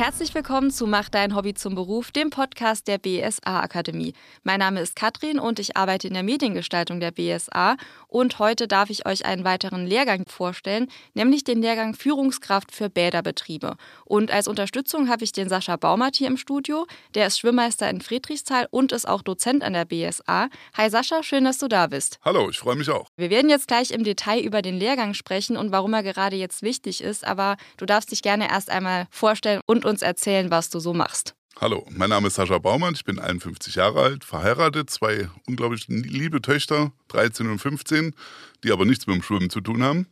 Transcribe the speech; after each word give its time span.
Herzlich 0.00 0.34
willkommen 0.34 0.70
zu 0.70 0.86
Mach 0.86 1.10
dein 1.10 1.36
Hobby 1.36 1.52
zum 1.52 1.74
Beruf, 1.74 2.10
dem 2.10 2.30
Podcast 2.30 2.88
der 2.88 2.96
BSA 2.96 3.60
Akademie. 3.60 4.14
Mein 4.44 4.60
Name 4.60 4.80
ist 4.80 4.96
Katrin 4.96 5.38
und 5.38 5.58
ich 5.58 5.76
arbeite 5.76 6.08
in 6.08 6.14
der 6.14 6.22
Mediengestaltung 6.22 7.00
der 7.00 7.10
BSA 7.10 7.76
und 8.08 8.38
heute 8.38 8.66
darf 8.66 8.88
ich 8.88 9.04
euch 9.04 9.26
einen 9.26 9.44
weiteren 9.44 9.86
Lehrgang 9.86 10.24
vorstellen, 10.26 10.88
nämlich 11.12 11.44
den 11.44 11.60
Lehrgang 11.60 11.92
Führungskraft 11.92 12.72
für 12.72 12.88
Bäderbetriebe. 12.88 13.76
Und 14.06 14.30
als 14.30 14.48
Unterstützung 14.48 15.10
habe 15.10 15.22
ich 15.22 15.32
den 15.32 15.50
Sascha 15.50 15.76
Baumert 15.76 16.16
hier 16.16 16.28
im 16.28 16.38
Studio. 16.38 16.86
Der 17.14 17.26
ist 17.26 17.38
Schwimmmeister 17.38 17.90
in 17.90 18.00
Friedrichsthal 18.00 18.68
und 18.70 18.92
ist 18.92 19.06
auch 19.06 19.20
Dozent 19.20 19.62
an 19.62 19.74
der 19.74 19.84
BSA. 19.84 20.48
Hi 20.78 20.88
Sascha, 20.88 21.22
schön, 21.22 21.44
dass 21.44 21.58
du 21.58 21.68
da 21.68 21.88
bist. 21.88 22.18
Hallo, 22.24 22.48
ich 22.48 22.58
freue 22.58 22.76
mich 22.76 22.88
auch. 22.88 23.08
Wir 23.18 23.28
werden 23.28 23.50
jetzt 23.50 23.68
gleich 23.68 23.90
im 23.90 24.02
Detail 24.04 24.40
über 24.40 24.62
den 24.62 24.78
Lehrgang 24.78 25.12
sprechen 25.12 25.58
und 25.58 25.72
warum 25.72 25.92
er 25.92 26.02
gerade 26.02 26.36
jetzt 26.36 26.62
wichtig 26.62 27.02
ist, 27.02 27.26
aber 27.26 27.58
du 27.76 27.84
darfst 27.84 28.10
dich 28.12 28.22
gerne 28.22 28.48
erst 28.48 28.70
einmal 28.70 29.06
vorstellen 29.10 29.60
und 29.66 29.84
uns 29.89 29.89
erzählen, 29.98 30.50
was 30.50 30.70
du 30.70 30.80
so 30.80 30.94
machst. 30.94 31.34
Hallo, 31.60 31.86
mein 31.90 32.08
Name 32.08 32.28
ist 32.28 32.36
Sascha 32.36 32.58
Baumann, 32.58 32.94
ich 32.94 33.04
bin 33.04 33.18
51 33.18 33.74
Jahre 33.74 34.00
alt, 34.00 34.24
verheiratet, 34.24 34.88
zwei 34.88 35.28
unglaublich 35.46 35.88
liebe 35.88 36.40
Töchter, 36.40 36.92
13 37.08 37.50
und 37.50 37.58
15, 37.58 38.14
die 38.64 38.72
aber 38.72 38.86
nichts 38.86 39.06
mit 39.06 39.16
dem 39.16 39.22
Schwimmen 39.22 39.50
zu 39.50 39.60
tun 39.60 39.82
haben. 39.82 40.06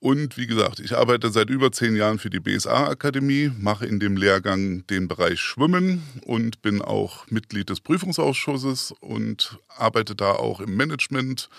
Und 0.00 0.38
wie 0.38 0.46
gesagt, 0.46 0.80
ich 0.80 0.96
arbeite 0.96 1.30
seit 1.30 1.50
über 1.50 1.72
zehn 1.72 1.94
Jahren 1.94 2.18
für 2.18 2.30
die 2.30 2.40
BSA-Akademie, 2.40 3.52
mache 3.58 3.86
in 3.86 4.00
dem 4.00 4.16
Lehrgang 4.16 4.86
den 4.86 5.08
Bereich 5.08 5.40
Schwimmen 5.40 6.02
und 6.24 6.62
bin 6.62 6.80
auch 6.80 7.26
Mitglied 7.30 7.68
des 7.68 7.80
Prüfungsausschusses 7.80 8.94
und 9.00 9.58
arbeite 9.68 10.14
da 10.14 10.32
auch 10.32 10.60
im 10.60 10.74
Management 10.74 11.50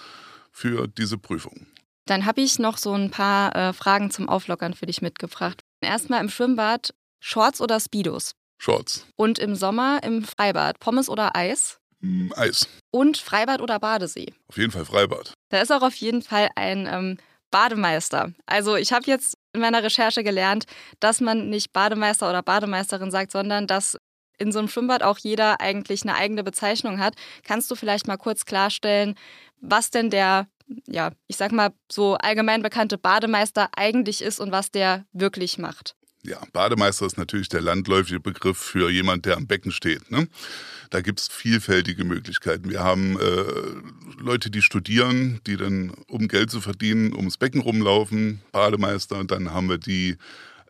für 0.51 0.87
diese 0.87 1.19
Prüfung. 1.19 1.67
Dann 2.05 2.25
habe 2.25 2.41
ich 2.41 2.57
noch 2.57 2.77
so 2.77 2.93
ein 2.93 3.11
paar 3.11 3.55
äh, 3.55 3.73
Fragen 3.73 4.09
zum 4.09 4.27
Auflockern 4.27 4.73
für 4.73 4.87
dich 4.87 5.03
mitgebracht. 5.03 5.61
Erstmal 5.79 6.21
im 6.21 6.29
Schwimmbad 6.29 6.93
Shorts 7.21 7.61
oder 7.61 7.79
Speedos? 7.79 8.33
Shorts. 8.57 9.05
Und 9.15 9.39
im 9.39 9.55
Sommer 9.55 10.01
im 10.03 10.23
Freibad 10.23 10.79
Pommes 10.79 11.07
oder 11.07 11.35
Eis? 11.35 11.79
Mm, 12.01 12.31
Eis. 12.35 12.67
Und 12.91 13.17
Freibad 13.17 13.61
oder 13.61 13.79
Badesee? 13.79 14.33
Auf 14.47 14.57
jeden 14.57 14.71
Fall 14.71 14.85
Freibad. 14.85 15.33
Da 15.49 15.61
ist 15.61 15.71
auch 15.71 15.83
auf 15.83 15.95
jeden 15.95 16.23
Fall 16.23 16.49
ein 16.55 16.87
ähm, 16.91 17.17
Bademeister. 17.51 18.33
Also 18.47 18.75
ich 18.75 18.91
habe 18.91 19.05
jetzt 19.05 19.37
in 19.53 19.61
meiner 19.61 19.83
Recherche 19.83 20.23
gelernt, 20.23 20.65
dass 20.99 21.21
man 21.21 21.49
nicht 21.49 21.71
Bademeister 21.73 22.27
oder 22.29 22.41
Bademeisterin 22.41 23.11
sagt, 23.11 23.31
sondern 23.31 23.67
dass 23.67 23.97
in 24.39 24.51
so 24.51 24.59
einem 24.59 24.67
Schwimmbad 24.67 25.03
auch 25.03 25.19
jeder 25.19 25.61
eigentlich 25.61 26.01
eine 26.01 26.15
eigene 26.15 26.43
Bezeichnung 26.43 26.99
hat. 26.99 27.13
Kannst 27.43 27.69
du 27.69 27.75
vielleicht 27.75 28.07
mal 28.07 28.17
kurz 28.17 28.45
klarstellen, 28.45 29.15
was 29.59 29.91
denn 29.91 30.09
der, 30.09 30.47
ja, 30.87 31.11
ich 31.27 31.37
sag 31.37 31.51
mal, 31.51 31.69
so 31.91 32.15
allgemein 32.15 32.63
bekannte 32.63 32.97
Bademeister 32.97 33.69
eigentlich 33.75 34.23
ist 34.23 34.39
und 34.39 34.51
was 34.51 34.71
der 34.71 35.05
wirklich 35.13 35.59
macht? 35.59 35.95
Ja, 36.23 36.39
Bademeister 36.53 37.07
ist 37.07 37.17
natürlich 37.17 37.49
der 37.49 37.61
landläufige 37.61 38.19
Begriff 38.19 38.57
für 38.57 38.91
jemand, 38.91 39.25
der 39.25 39.37
am 39.37 39.47
Becken 39.47 39.71
steht. 39.71 40.11
Ne? 40.11 40.27
Da 40.91 41.01
gibt 41.01 41.19
es 41.19 41.27
vielfältige 41.27 42.03
Möglichkeiten. 42.03 42.69
Wir 42.69 42.81
haben 42.81 43.19
äh, 43.19 43.43
Leute, 44.21 44.51
die 44.51 44.61
studieren, 44.61 45.41
die 45.47 45.57
dann, 45.57 45.91
um 46.07 46.27
Geld 46.27 46.51
zu 46.51 46.61
verdienen, 46.61 47.15
ums 47.15 47.37
Becken 47.37 47.61
rumlaufen, 47.61 48.41
Bademeister. 48.51 49.17
Und 49.17 49.31
dann 49.31 49.51
haben 49.51 49.67
wir 49.67 49.79
die 49.79 50.17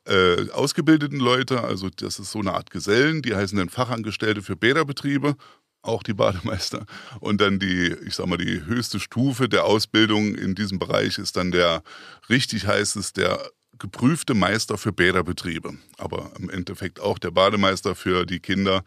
äh, 0.05 0.49
ausgebildeten 0.51 1.19
Leute, 1.19 1.63
also 1.63 1.89
das 1.89 2.19
ist 2.19 2.31
so 2.31 2.39
eine 2.39 2.53
Art 2.53 2.71
Gesellen, 2.71 3.21
die 3.21 3.35
heißen 3.35 3.57
dann 3.57 3.69
Fachangestellte 3.69 4.41
für 4.41 4.55
Bäderbetriebe 4.55 5.35
auch 5.83 6.03
die 6.03 6.13
Bademeister. 6.13 6.85
Und 7.19 7.41
dann 7.41 7.59
die, 7.59 7.95
ich 8.05 8.15
sag 8.15 8.27
mal, 8.27 8.37
die 8.37 8.63
höchste 8.65 8.99
Stufe 8.99 9.49
der 9.49 9.65
Ausbildung 9.65 10.35
in 10.35 10.55
diesem 10.55 10.79
Bereich 10.79 11.17
ist 11.17 11.35
dann 11.35 11.51
der, 11.51 11.83
richtig 12.29 12.67
heißt 12.67 12.95
es, 12.95 13.13
der 13.13 13.39
geprüfte 13.81 14.35
Meister 14.35 14.77
für 14.77 14.93
Bäderbetriebe. 14.93 15.73
Aber 15.97 16.31
im 16.37 16.51
Endeffekt 16.51 16.99
auch 16.99 17.17
der 17.17 17.31
Bademeister 17.31 17.95
für 17.95 18.27
die 18.27 18.39
Kinder, 18.39 18.83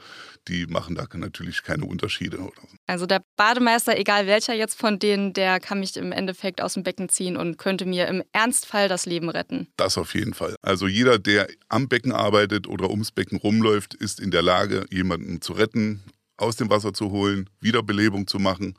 die 0.47 0.67
machen 0.67 0.95
da 0.95 1.07
natürlich 1.15 1.65
keine 1.65 1.85
Unterschiede. 1.85 2.39
Also 2.87 3.07
der 3.07 3.25
Bademeister, 3.37 3.99
egal 3.99 4.29
welcher 4.29 4.55
jetzt 4.55 4.79
von 4.79 5.01
denen, 5.01 5.33
der 5.33 5.59
kann 5.59 5.81
mich 5.81 5.97
im 5.97 6.13
Endeffekt 6.13 6.63
aus 6.63 6.75
dem 6.75 6.85
Becken 6.85 7.09
ziehen 7.09 7.37
und 7.37 7.59
könnte 7.59 7.87
mir 7.87 8.07
im 8.07 8.23
Ernstfall 8.33 8.89
das 8.89 9.05
Leben 9.05 9.29
retten. 9.29 9.67
Das 9.77 9.99
auf 9.99 10.15
jeden 10.15 10.33
Fall. 10.33 10.55
Also 10.63 10.87
jeder, 10.87 11.19
der 11.19 11.49
am 11.69 11.89
Becken 11.89 12.13
arbeitet 12.13 12.69
oder 12.69 12.89
ums 12.89 13.11
Becken 13.11 13.39
rumläuft, 13.39 13.95
ist 13.95 14.21
in 14.21 14.31
der 14.31 14.43
Lage, 14.43 14.87
jemanden 14.91 15.41
zu 15.41 15.55
retten, 15.55 16.05
aus 16.37 16.55
dem 16.55 16.71
Wasser 16.71 16.93
zu 16.93 17.11
holen, 17.11 17.51
Wiederbelebung 17.61 18.29
zu 18.29 18.39
machen. 18.39 18.75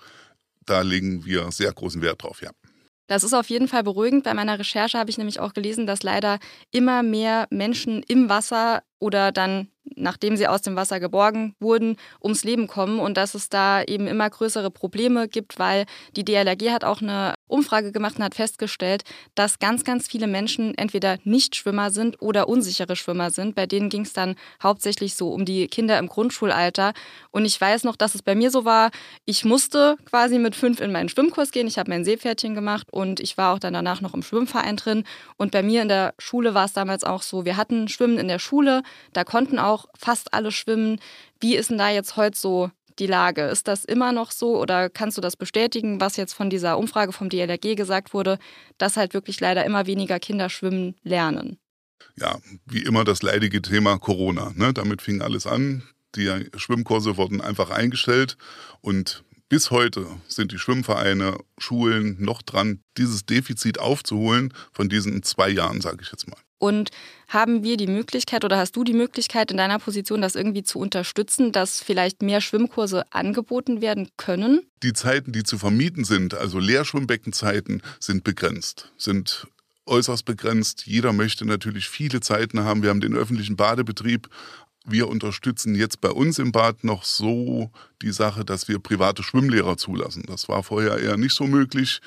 Da 0.66 0.82
legen 0.82 1.26
wir 1.26 1.52
sehr 1.52 1.74
großen 1.74 2.02
Wert 2.02 2.24
drauf, 2.24 2.42
ja. 2.42 2.52
Das 3.08 3.24
ist 3.24 3.34
auf 3.34 3.50
jeden 3.50 3.68
Fall 3.68 3.84
beruhigend. 3.84 4.24
Bei 4.24 4.34
meiner 4.34 4.58
Recherche 4.58 4.98
habe 4.98 5.10
ich 5.10 5.18
nämlich 5.18 5.40
auch 5.40 5.54
gelesen, 5.54 5.86
dass 5.86 6.04
leider 6.04 6.40
immer 6.72 7.04
mehr 7.04 7.48
Menschen 7.52 8.04
im 8.08 8.30
Wasser 8.30 8.82
oder 9.00 9.32
dann 9.32 9.70
nachdem 9.96 10.36
sie 10.36 10.48
aus 10.48 10.64
dem 10.64 10.76
Wasser 10.76 11.00
geborgen 11.00 11.56
wurden, 11.60 11.98
ums 12.22 12.44
Leben 12.44 12.68
kommen 12.68 13.00
und 13.00 13.18
dass 13.18 13.36
es 13.36 13.50
da 13.50 13.84
eben 13.84 14.08
immer 14.08 14.30
größere 14.30 14.72
Probleme 14.72 15.28
gibt, 15.28 15.60
weil 15.60 15.86
die 16.16 16.26
DLRG 16.26 16.72
hat 16.72 16.84
auch 16.84 17.02
eine 17.02 17.35
Umfrage 17.48 17.92
gemacht 17.92 18.18
und 18.18 18.24
hat 18.24 18.36
festgestellt, 18.36 19.04
dass 19.36 19.60
ganz, 19.60 19.84
ganz 19.84 20.08
viele 20.08 20.28
Menschen 20.28 20.76
entweder 20.78 21.18
nicht 21.24 21.56
Schwimmer 21.56 21.92
sind 21.92 22.22
oder 22.22 22.48
unsichere 22.48 22.96
Schwimmer 22.96 23.30
sind. 23.30 23.56
Bei 23.56 23.66
denen 23.66 23.90
ging 23.90 24.02
es 24.02 24.14
dann 24.14 24.36
hauptsächlich 24.62 25.16
so 25.16 25.32
um 25.32 25.46
die 25.46 25.68
Kinder 25.68 26.00
im 26.00 26.08
Grundschulalter. 26.08 26.94
Und 27.32 27.46
ich 27.46 27.60
weiß 27.60 27.84
noch, 27.84 27.96
dass 27.96 28.16
es 28.16 28.22
bei 28.22 28.36
mir 28.36 28.52
so 28.52 28.66
war, 28.66 28.92
ich 29.26 29.46
musste 29.46 29.98
quasi 30.06 30.40
mit 30.40 30.56
fünf 30.56 30.80
in 30.80 30.92
meinen 30.92 31.10
Schwimmkurs 31.10 31.52
gehen. 31.52 31.68
Ich 31.68 31.78
habe 31.78 31.90
mein 31.90 32.06
Seepferdchen 32.06 32.56
gemacht 32.56 32.88
und 32.92 33.20
ich 33.20 33.38
war 33.38 33.54
auch 33.54 33.60
dann 33.60 33.74
danach 33.74 34.02
noch 34.02 34.14
im 34.14 34.24
Schwimmverein 34.24 34.78
drin. 34.78 35.04
Und 35.38 35.52
bei 35.52 35.64
mir 35.64 35.82
in 35.82 35.90
der 35.90 36.14
Schule 36.18 36.54
war 36.54 36.66
es 36.66 36.74
damals 36.74 37.04
auch 37.04 37.22
so, 37.22 37.46
wir 37.46 37.58
hatten 37.58 37.88
Schwimmen 37.88 38.18
in 38.18 38.28
der 38.28 38.40
Schule, 38.40 38.84
da 39.14 39.24
konnten 39.24 39.60
auch 39.60 39.86
fast 39.98 40.34
alle 40.34 40.52
schwimmen. 40.52 41.00
Wie 41.40 41.56
ist 41.56 41.70
denn 41.70 41.78
da 41.78 41.90
jetzt 41.90 42.18
heute 42.18 42.38
so 42.38 42.72
die 43.00 43.08
Lage? 43.08 43.44
Ist 43.44 43.68
das 43.68 43.86
immer 43.86 44.12
noch 44.12 44.32
so 44.32 44.60
oder 44.60 44.90
kannst 44.90 45.18
du 45.18 45.22
das 45.22 45.38
bestätigen, 45.38 46.00
was 46.00 46.18
jetzt 46.18 46.34
von 46.34 46.50
dieser 46.50 46.78
Umfrage 46.78 47.12
vom 47.12 47.30
DLRG 47.30 47.76
gesagt 47.76 48.14
wurde, 48.14 48.40
dass 48.78 48.98
halt 48.98 49.14
wirklich 49.14 49.40
leider 49.40 49.66
immer 49.66 49.86
weniger 49.86 50.20
Kinder 50.20 50.50
schwimmen 50.50 50.96
lernen? 51.04 51.58
Ja, 52.18 52.40
wie 52.66 52.84
immer 52.84 53.04
das 53.04 53.22
leidige 53.22 53.62
Thema 53.62 53.98
Corona. 53.98 54.54
Ne? 54.56 54.74
Damit 54.74 55.02
fing 55.02 55.22
alles 55.22 55.46
an. 55.48 55.84
Die 56.16 56.30
Schwimmkurse 56.56 57.18
wurden 57.18 57.42
einfach 57.42 57.70
eingestellt 57.70 58.38
und 58.80 59.26
bis 59.50 59.70
heute 59.70 60.08
sind 60.28 60.52
die 60.52 60.58
Schwimmvereine, 60.58 61.38
Schulen 61.58 62.18
noch 62.20 62.42
dran, 62.42 62.82
dieses 62.98 63.26
Defizit 63.26 63.80
aufzuholen 63.80 64.54
von 64.72 64.90
diesen 64.90 65.22
zwei 65.24 65.50
Jahren, 65.50 65.82
sage 65.82 66.00
ich 66.02 66.12
jetzt 66.12 66.28
mal. 66.28 66.40
Und 66.66 66.90
haben 67.28 67.64
wir 67.64 67.78
die 67.78 67.86
Möglichkeit 67.86 68.44
oder 68.44 68.58
hast 68.58 68.76
du 68.76 68.84
die 68.84 68.94
Möglichkeit 68.94 69.52
in 69.52 69.58
deiner 69.58 69.78
Position, 69.78 70.20
das 70.20 70.36
irgendwie 70.36 70.64
zu 70.64 70.80
unterstützen, 70.80 71.52
dass 71.52 71.80
vielleicht 71.80 72.24
mehr 72.24 72.42
Schwimmkurse 72.42 73.04
angeboten 73.12 73.82
werden 73.82 74.10
können? 74.18 74.62
Die 74.82 74.94
Zeiten, 74.94 75.32
die 75.32 75.44
zu 75.44 75.60
vermieten 75.60 76.06
sind, 76.06 76.34
also 76.34 76.58
Leerschwimmbeckenzeiten, 76.58 77.84
sind 78.00 78.24
begrenzt, 78.24 78.92
sind 78.98 79.46
äußerst 79.86 80.26
begrenzt. 80.26 80.88
Jeder 80.88 81.14
möchte 81.14 81.46
natürlich 81.46 81.88
viele 81.88 82.20
Zeiten 82.20 82.62
haben. 82.62 82.82
Wir 82.82 82.90
haben 82.90 83.02
den 83.02 83.14
öffentlichen 83.14 83.58
Badebetrieb. 83.58 84.28
Wir 84.88 85.08
unterstützen 85.08 85.76
jetzt 85.76 86.02
bei 86.02 86.10
uns 86.10 86.40
im 86.40 86.52
Bad 86.52 86.84
noch 86.84 87.04
so 87.04 87.70
die 88.02 88.12
Sache, 88.12 88.44
dass 88.44 88.68
wir 88.68 88.80
private 88.80 89.22
Schwimmlehrer 89.22 89.78
zulassen. 89.78 90.24
Das 90.26 90.50
war 90.50 90.64
vorher 90.64 90.98
eher 90.98 91.18
nicht 91.18 91.36
so 91.36 91.46
möglich. 91.46 92.02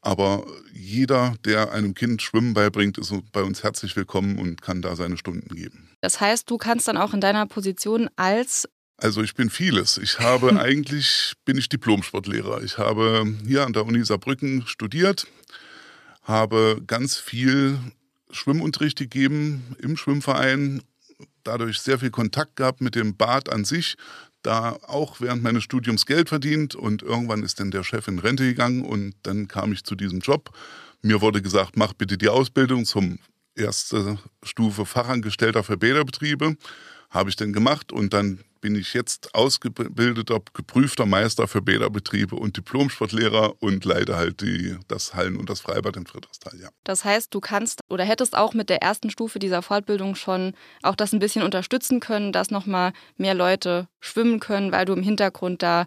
Aber 0.00 0.46
jeder, 0.72 1.34
der 1.44 1.72
einem 1.72 1.94
Kind 1.94 2.22
Schwimmen 2.22 2.54
beibringt, 2.54 2.98
ist 2.98 3.12
bei 3.32 3.42
uns 3.42 3.62
herzlich 3.62 3.96
willkommen 3.96 4.38
und 4.38 4.62
kann 4.62 4.80
da 4.80 4.94
seine 4.94 5.16
Stunden 5.16 5.54
geben. 5.54 5.90
Das 6.00 6.20
heißt, 6.20 6.48
du 6.48 6.56
kannst 6.56 6.86
dann 6.86 6.96
auch 6.96 7.14
in 7.14 7.20
deiner 7.20 7.46
Position 7.46 8.08
als 8.16 8.68
also 9.00 9.22
ich 9.22 9.36
bin 9.36 9.48
vieles. 9.48 9.96
Ich 9.96 10.18
habe 10.18 10.60
eigentlich 10.60 11.34
bin 11.44 11.56
ich 11.56 11.68
Diplomsportlehrer. 11.68 12.62
Ich 12.62 12.78
habe 12.78 13.32
hier 13.46 13.64
an 13.64 13.72
der 13.72 13.86
Uni 13.86 14.04
Saarbrücken 14.04 14.66
studiert, 14.66 15.28
habe 16.24 16.82
ganz 16.84 17.16
viel 17.16 17.78
Schwimmunterricht 18.30 18.98
gegeben 18.98 19.76
im 19.78 19.96
Schwimmverein, 19.96 20.82
dadurch 21.44 21.80
sehr 21.80 22.00
viel 22.00 22.10
Kontakt 22.10 22.56
gehabt 22.56 22.80
mit 22.80 22.96
dem 22.96 23.16
Bad 23.16 23.50
an 23.50 23.64
sich, 23.64 23.96
da 24.48 24.78
auch 24.86 25.20
während 25.20 25.42
meines 25.42 25.62
Studiums 25.62 26.06
Geld 26.06 26.30
verdient 26.30 26.74
und 26.74 27.02
irgendwann 27.02 27.42
ist 27.42 27.60
dann 27.60 27.70
der 27.70 27.84
Chef 27.84 28.08
in 28.08 28.18
Rente 28.18 28.44
gegangen 28.44 28.82
und 28.82 29.14
dann 29.22 29.46
kam 29.46 29.72
ich 29.72 29.84
zu 29.84 29.94
diesem 29.94 30.20
Job. 30.20 30.50
Mir 31.02 31.20
wurde 31.20 31.42
gesagt, 31.42 31.76
mach 31.76 31.92
bitte 31.92 32.16
die 32.16 32.30
Ausbildung 32.30 32.86
zum 32.86 33.18
erste 33.54 34.18
Stufe 34.42 34.86
Fachangestellter 34.86 35.62
für 35.62 35.76
Bäderbetriebe. 35.76 36.56
Habe 37.10 37.28
ich 37.28 37.36
dann 37.36 37.52
gemacht 37.52 37.92
und 37.92 38.14
dann 38.14 38.40
bin 38.60 38.74
ich 38.74 38.94
jetzt 38.94 39.34
ausgebildeter, 39.34 40.40
geprüfter 40.52 41.06
Meister 41.06 41.48
für 41.48 41.62
Bäderbetriebe 41.62 42.36
und 42.36 42.56
Diplomsportlehrer 42.56 43.54
und 43.60 43.84
leite 43.84 44.16
halt 44.16 44.40
die, 44.40 44.76
das 44.88 45.14
Hallen- 45.14 45.36
und 45.36 45.50
das 45.50 45.60
Freibad 45.60 45.96
in 45.96 46.06
Friedrichsthal, 46.06 46.58
ja. 46.60 46.68
Das 46.84 47.04
heißt, 47.04 47.34
du 47.34 47.40
kannst 47.40 47.80
oder 47.88 48.04
hättest 48.04 48.36
auch 48.36 48.54
mit 48.54 48.68
der 48.68 48.82
ersten 48.82 49.10
Stufe 49.10 49.38
dieser 49.38 49.62
Fortbildung 49.62 50.14
schon 50.14 50.54
auch 50.82 50.94
das 50.94 51.12
ein 51.12 51.18
bisschen 51.18 51.42
unterstützen 51.42 52.00
können, 52.00 52.32
dass 52.32 52.50
nochmal 52.50 52.92
mehr 53.16 53.34
Leute 53.34 53.88
schwimmen 54.00 54.40
können, 54.40 54.72
weil 54.72 54.84
du 54.84 54.92
im 54.92 55.02
Hintergrund 55.02 55.62
da 55.62 55.86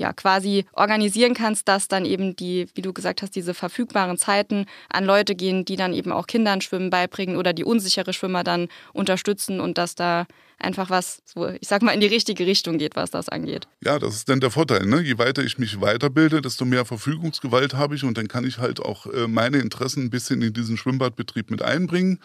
ja 0.00 0.12
quasi 0.12 0.66
organisieren 0.72 1.34
kannst, 1.34 1.68
dass 1.68 1.88
dann 1.88 2.04
eben 2.04 2.36
die, 2.36 2.66
wie 2.74 2.82
du 2.82 2.92
gesagt 2.92 3.22
hast, 3.22 3.34
diese 3.34 3.54
verfügbaren 3.54 4.18
Zeiten 4.18 4.66
an 4.88 5.04
Leute 5.04 5.34
gehen, 5.34 5.64
die 5.64 5.76
dann 5.76 5.92
eben 5.92 6.12
auch 6.12 6.26
Kindern 6.26 6.60
Schwimmen 6.60 6.90
beibringen 6.90 7.36
oder 7.36 7.52
die 7.52 7.64
unsichere 7.64 8.12
Schwimmer 8.12 8.44
dann 8.44 8.68
unterstützen 8.92 9.60
und 9.60 9.78
dass 9.78 9.94
da 9.94 10.26
einfach 10.58 10.90
was, 10.90 11.22
so, 11.24 11.48
ich 11.48 11.68
sag 11.68 11.82
mal, 11.82 11.92
in 11.92 12.00
die 12.00 12.06
richtige 12.06 12.46
Richtung 12.46 12.78
geht, 12.78 12.96
was 12.96 13.10
das 13.10 13.28
angeht. 13.28 13.68
Ja, 13.84 13.98
das 13.98 14.16
ist 14.16 14.28
dann 14.28 14.40
der 14.40 14.50
Vorteil. 14.50 14.86
Ne? 14.86 15.00
Je 15.00 15.18
weiter 15.18 15.42
ich 15.42 15.58
mich 15.58 15.80
weiterbilde, 15.80 16.40
desto 16.40 16.64
mehr 16.64 16.84
Verfügungsgewalt 16.84 17.74
habe 17.74 17.94
ich 17.94 18.04
und 18.04 18.16
dann 18.16 18.28
kann 18.28 18.44
ich 18.44 18.58
halt 18.58 18.80
auch 18.80 19.06
äh, 19.06 19.28
meine 19.28 19.58
Interessen 19.58 20.04
ein 20.04 20.10
bisschen 20.10 20.42
in 20.42 20.52
diesen 20.52 20.76
Schwimmbadbetrieb 20.76 21.50
mit 21.50 21.62
einbringen. 21.62 22.20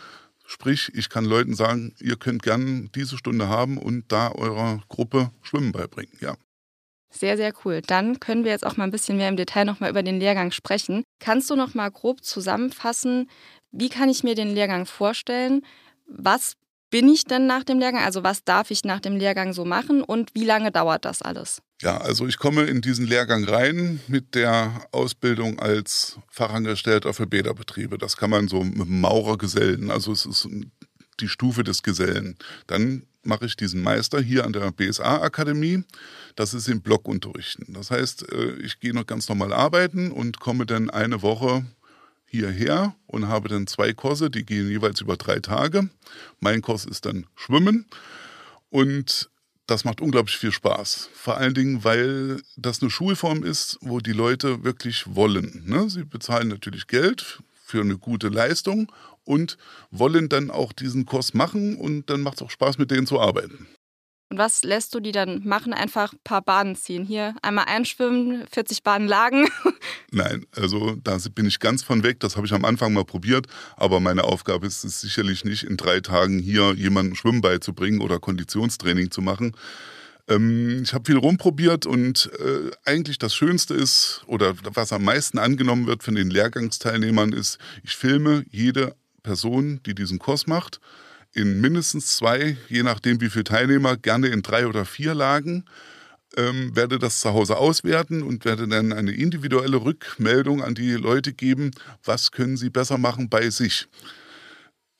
Sprich, 0.45 0.91
ich 0.95 1.09
kann 1.09 1.25
Leuten 1.25 1.56
sagen, 1.56 1.94
ihr 2.00 2.17
könnt 2.17 2.44
gern 2.44 2.89
diese 2.94 3.17
Stunde 3.17 3.47
haben 3.47 3.77
und 3.77 4.12
da 4.12 4.31
eurer 4.31 4.81
Gruppe 4.89 5.31
Schwimmen 5.41 5.71
beibringen. 5.71 6.12
Ja. 6.19 6.35
Sehr, 7.11 7.37
sehr 7.37 7.53
cool. 7.65 7.81
Dann 7.81 8.19
können 8.19 8.45
wir 8.45 8.51
jetzt 8.51 8.65
auch 8.65 8.77
mal 8.77 8.85
ein 8.85 8.91
bisschen 8.91 9.17
mehr 9.17 9.29
im 9.29 9.35
Detail 9.35 9.65
nochmal 9.65 9.89
über 9.89 10.01
den 10.01 10.19
Lehrgang 10.19 10.51
sprechen. 10.51 11.03
Kannst 11.19 11.49
du 11.49 11.55
noch 11.55 11.73
mal 11.73 11.89
grob 11.89 12.23
zusammenfassen, 12.23 13.29
wie 13.71 13.89
kann 13.89 14.09
ich 14.09 14.23
mir 14.23 14.35
den 14.35 14.53
Lehrgang 14.53 14.85
vorstellen? 14.85 15.61
Was 16.07 16.55
bin 16.89 17.07
ich 17.07 17.23
denn 17.25 17.47
nach 17.47 17.63
dem 17.63 17.79
Lehrgang? 17.79 18.03
Also 18.03 18.23
was 18.23 18.43
darf 18.43 18.69
ich 18.69 18.83
nach 18.83 18.99
dem 18.99 19.15
Lehrgang 19.15 19.53
so 19.53 19.65
machen 19.65 20.03
und 20.03 20.35
wie 20.35 20.43
lange 20.43 20.71
dauert 20.71 21.05
das 21.05 21.21
alles? 21.21 21.61
Ja, 21.81 21.97
also 21.97 22.27
ich 22.27 22.37
komme 22.37 22.63
in 22.63 22.81
diesen 22.81 23.07
Lehrgang 23.07 23.43
rein 23.45 24.01
mit 24.07 24.35
der 24.35 24.85
Ausbildung 24.91 25.59
als 25.59 26.19
Fachangestellter 26.29 27.13
für 27.13 27.25
Bäderbetriebe. 27.25 27.97
Das 27.97 28.17
kann 28.17 28.29
man 28.29 28.47
so 28.47 28.63
mit 28.63 28.87
Maurergesellen, 28.87 29.89
also 29.89 30.11
es 30.11 30.25
ist 30.25 30.47
die 31.21 31.29
Stufe 31.29 31.63
des 31.63 31.83
Gesellen. 31.83 32.38
Dann 32.68 33.03
mache 33.23 33.45
ich 33.45 33.56
diesen 33.56 33.81
Meister 33.81 34.21
hier 34.21 34.45
an 34.45 34.53
der 34.53 34.71
BSA-Akademie. 34.71 35.83
Das 36.35 36.53
ist 36.53 36.68
im 36.68 36.81
Blockunterrichten. 36.81 37.73
Das 37.73 37.91
heißt, 37.91 38.31
äh, 38.31 38.53
ich 38.57 38.79
gehe 38.79 38.94
noch 38.94 39.06
ganz 39.06 39.29
normal 39.29 39.53
arbeiten 39.53 40.12
und 40.12 40.39
komme 40.39 40.65
dann 40.65 40.89
eine 40.89 41.21
Woche 41.21 41.65
hierher 42.25 42.95
und 43.07 43.27
habe 43.27 43.50
dann 43.50 43.68
zwei 43.68 43.94
Kurse, 43.94 44.29
die 44.29 44.45
gehen 44.45 44.69
jeweils 44.69 45.01
über 45.01 45.18
drei 45.18 45.39
Tage. 45.39 45.89
Mein 46.39 46.62
Kurs 46.62 46.85
ist 46.85 47.06
dann 47.06 47.27
Schwimmen 47.35 47.85
und 48.69 49.29
das 49.67 49.85
macht 49.85 50.01
unglaublich 50.01 50.38
viel 50.38 50.51
Spaß. 50.51 51.09
Vor 51.13 51.38
allen 51.38 51.53
Dingen, 51.53 51.83
weil 51.83 52.41
das 52.57 52.81
eine 52.81 52.89
Schulform 52.89 53.44
ist, 53.44 53.77
wo 53.81 54.00
die 54.00 54.13
Leute 54.13 54.63
wirklich 54.63 55.15
wollen. 55.15 55.63
Ne? 55.65 55.89
Sie 55.89 56.03
bezahlen 56.03 56.47
natürlich 56.47 56.88
Geld 56.88 57.39
für 57.71 57.81
eine 57.81 57.97
gute 57.97 58.27
Leistung 58.27 58.91
und 59.23 59.57
wollen 59.89 60.27
dann 60.27 60.51
auch 60.51 60.73
diesen 60.73 61.06
Kurs 61.06 61.33
machen 61.33 61.77
und 61.77 62.09
dann 62.09 62.21
macht 62.21 62.35
es 62.35 62.41
auch 62.44 62.51
Spaß, 62.51 62.77
mit 62.77 62.91
denen 62.91 63.07
zu 63.07 63.19
arbeiten. 63.19 63.68
Und 64.29 64.38
was 64.38 64.63
lässt 64.63 64.95
du 64.95 65.01
die 65.01 65.12
dann 65.12 65.45
machen? 65.45 65.73
Einfach 65.73 66.13
ein 66.13 66.19
paar 66.23 66.41
Bahnen 66.41 66.77
ziehen. 66.77 67.03
Hier 67.03 67.35
einmal 67.41 67.65
einschwimmen, 67.65 68.45
40 68.50 68.81
Bahnen 68.81 69.06
lagen. 69.06 69.50
Nein, 70.12 70.45
also 70.56 70.95
da 71.03 71.18
bin 71.35 71.45
ich 71.47 71.59
ganz 71.59 71.83
von 71.83 72.03
weg. 72.03 72.21
Das 72.21 72.38
habe 72.38 72.47
ich 72.47 72.53
am 72.53 72.63
Anfang 72.63 72.94
mal 72.94 73.03
probiert. 73.03 73.47
Aber 73.75 74.00
meine 74.00 74.24
Aufgabe 74.24 74.67
ist 74.67 74.85
es 74.85 75.01
sicherlich 75.01 75.44
nicht, 75.44 75.63
in 75.63 75.75
drei 75.75 76.00
Tagen 76.00 76.39
hier 76.39 76.74
jemanden 76.75 77.15
Schwimmen 77.15 77.41
beizubringen 77.41 78.00
oder 78.00 78.19
Konditionstraining 78.19 79.12
zu 79.12 79.21
machen. 79.21 79.51
Ähm, 80.31 80.83
ich 80.83 80.93
habe 80.93 81.05
viel 81.05 81.17
rumprobiert 81.17 81.85
und 81.85 82.29
äh, 82.39 82.71
eigentlich 82.85 83.19
das 83.19 83.35
Schönste 83.35 83.73
ist, 83.73 84.23
oder 84.27 84.53
was 84.73 84.93
am 84.93 85.03
meisten 85.03 85.37
angenommen 85.37 85.87
wird 85.87 86.03
von 86.03 86.15
den 86.15 86.29
Lehrgangsteilnehmern, 86.29 87.33
ist, 87.33 87.57
ich 87.83 87.95
filme 87.95 88.45
jede 88.49 88.95
Person, 89.23 89.81
die 89.85 89.95
diesen 89.95 90.19
Kurs 90.19 90.47
macht 90.47 90.79
in 91.33 91.61
mindestens 91.61 92.17
zwei, 92.17 92.57
je 92.67 92.83
nachdem 92.83 93.21
wie 93.21 93.29
viele 93.29 93.45
Teilnehmer, 93.45 93.97
gerne 93.97 94.27
in 94.27 94.41
drei 94.41 94.67
oder 94.67 94.85
vier 94.85 95.13
Lagen. 95.13 95.65
Ähm, 96.37 96.73
werde 96.77 96.97
das 96.97 97.19
zu 97.19 97.33
Hause 97.33 97.57
auswerten 97.57 98.23
und 98.23 98.45
werde 98.45 98.65
dann 98.65 98.93
eine 98.93 99.11
individuelle 99.11 99.83
Rückmeldung 99.83 100.63
an 100.63 100.75
die 100.75 100.91
Leute 100.93 101.33
geben, 101.33 101.71
was 102.05 102.31
können 102.31 102.55
sie 102.55 102.69
besser 102.69 102.97
machen 102.97 103.27
bei 103.27 103.49
sich. 103.49 103.89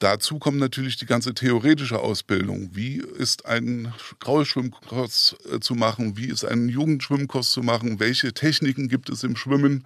Dazu 0.02 0.40
kommt 0.40 0.58
natürlich 0.58 0.98
die 0.98 1.06
ganze 1.06 1.36
theoretische 1.36 2.00
Ausbildung. 2.00 2.72
Wie 2.74 2.96
ist 2.96 3.46
ein 3.46 3.94
Graulschwimmkurs 4.20 5.36
äh, 5.54 5.60
zu 5.60 5.76
machen? 5.76 6.18
Wie 6.18 6.26
ist 6.26 6.44
ein 6.44 6.70
Jugendschwimmkurs 6.70 7.52
zu 7.52 7.62
machen? 7.62 8.00
Welche 8.00 8.34
Techniken 8.34 8.88
gibt 8.88 9.10
es 9.12 9.24
im 9.24 9.36
Schwimmen? 9.36 9.86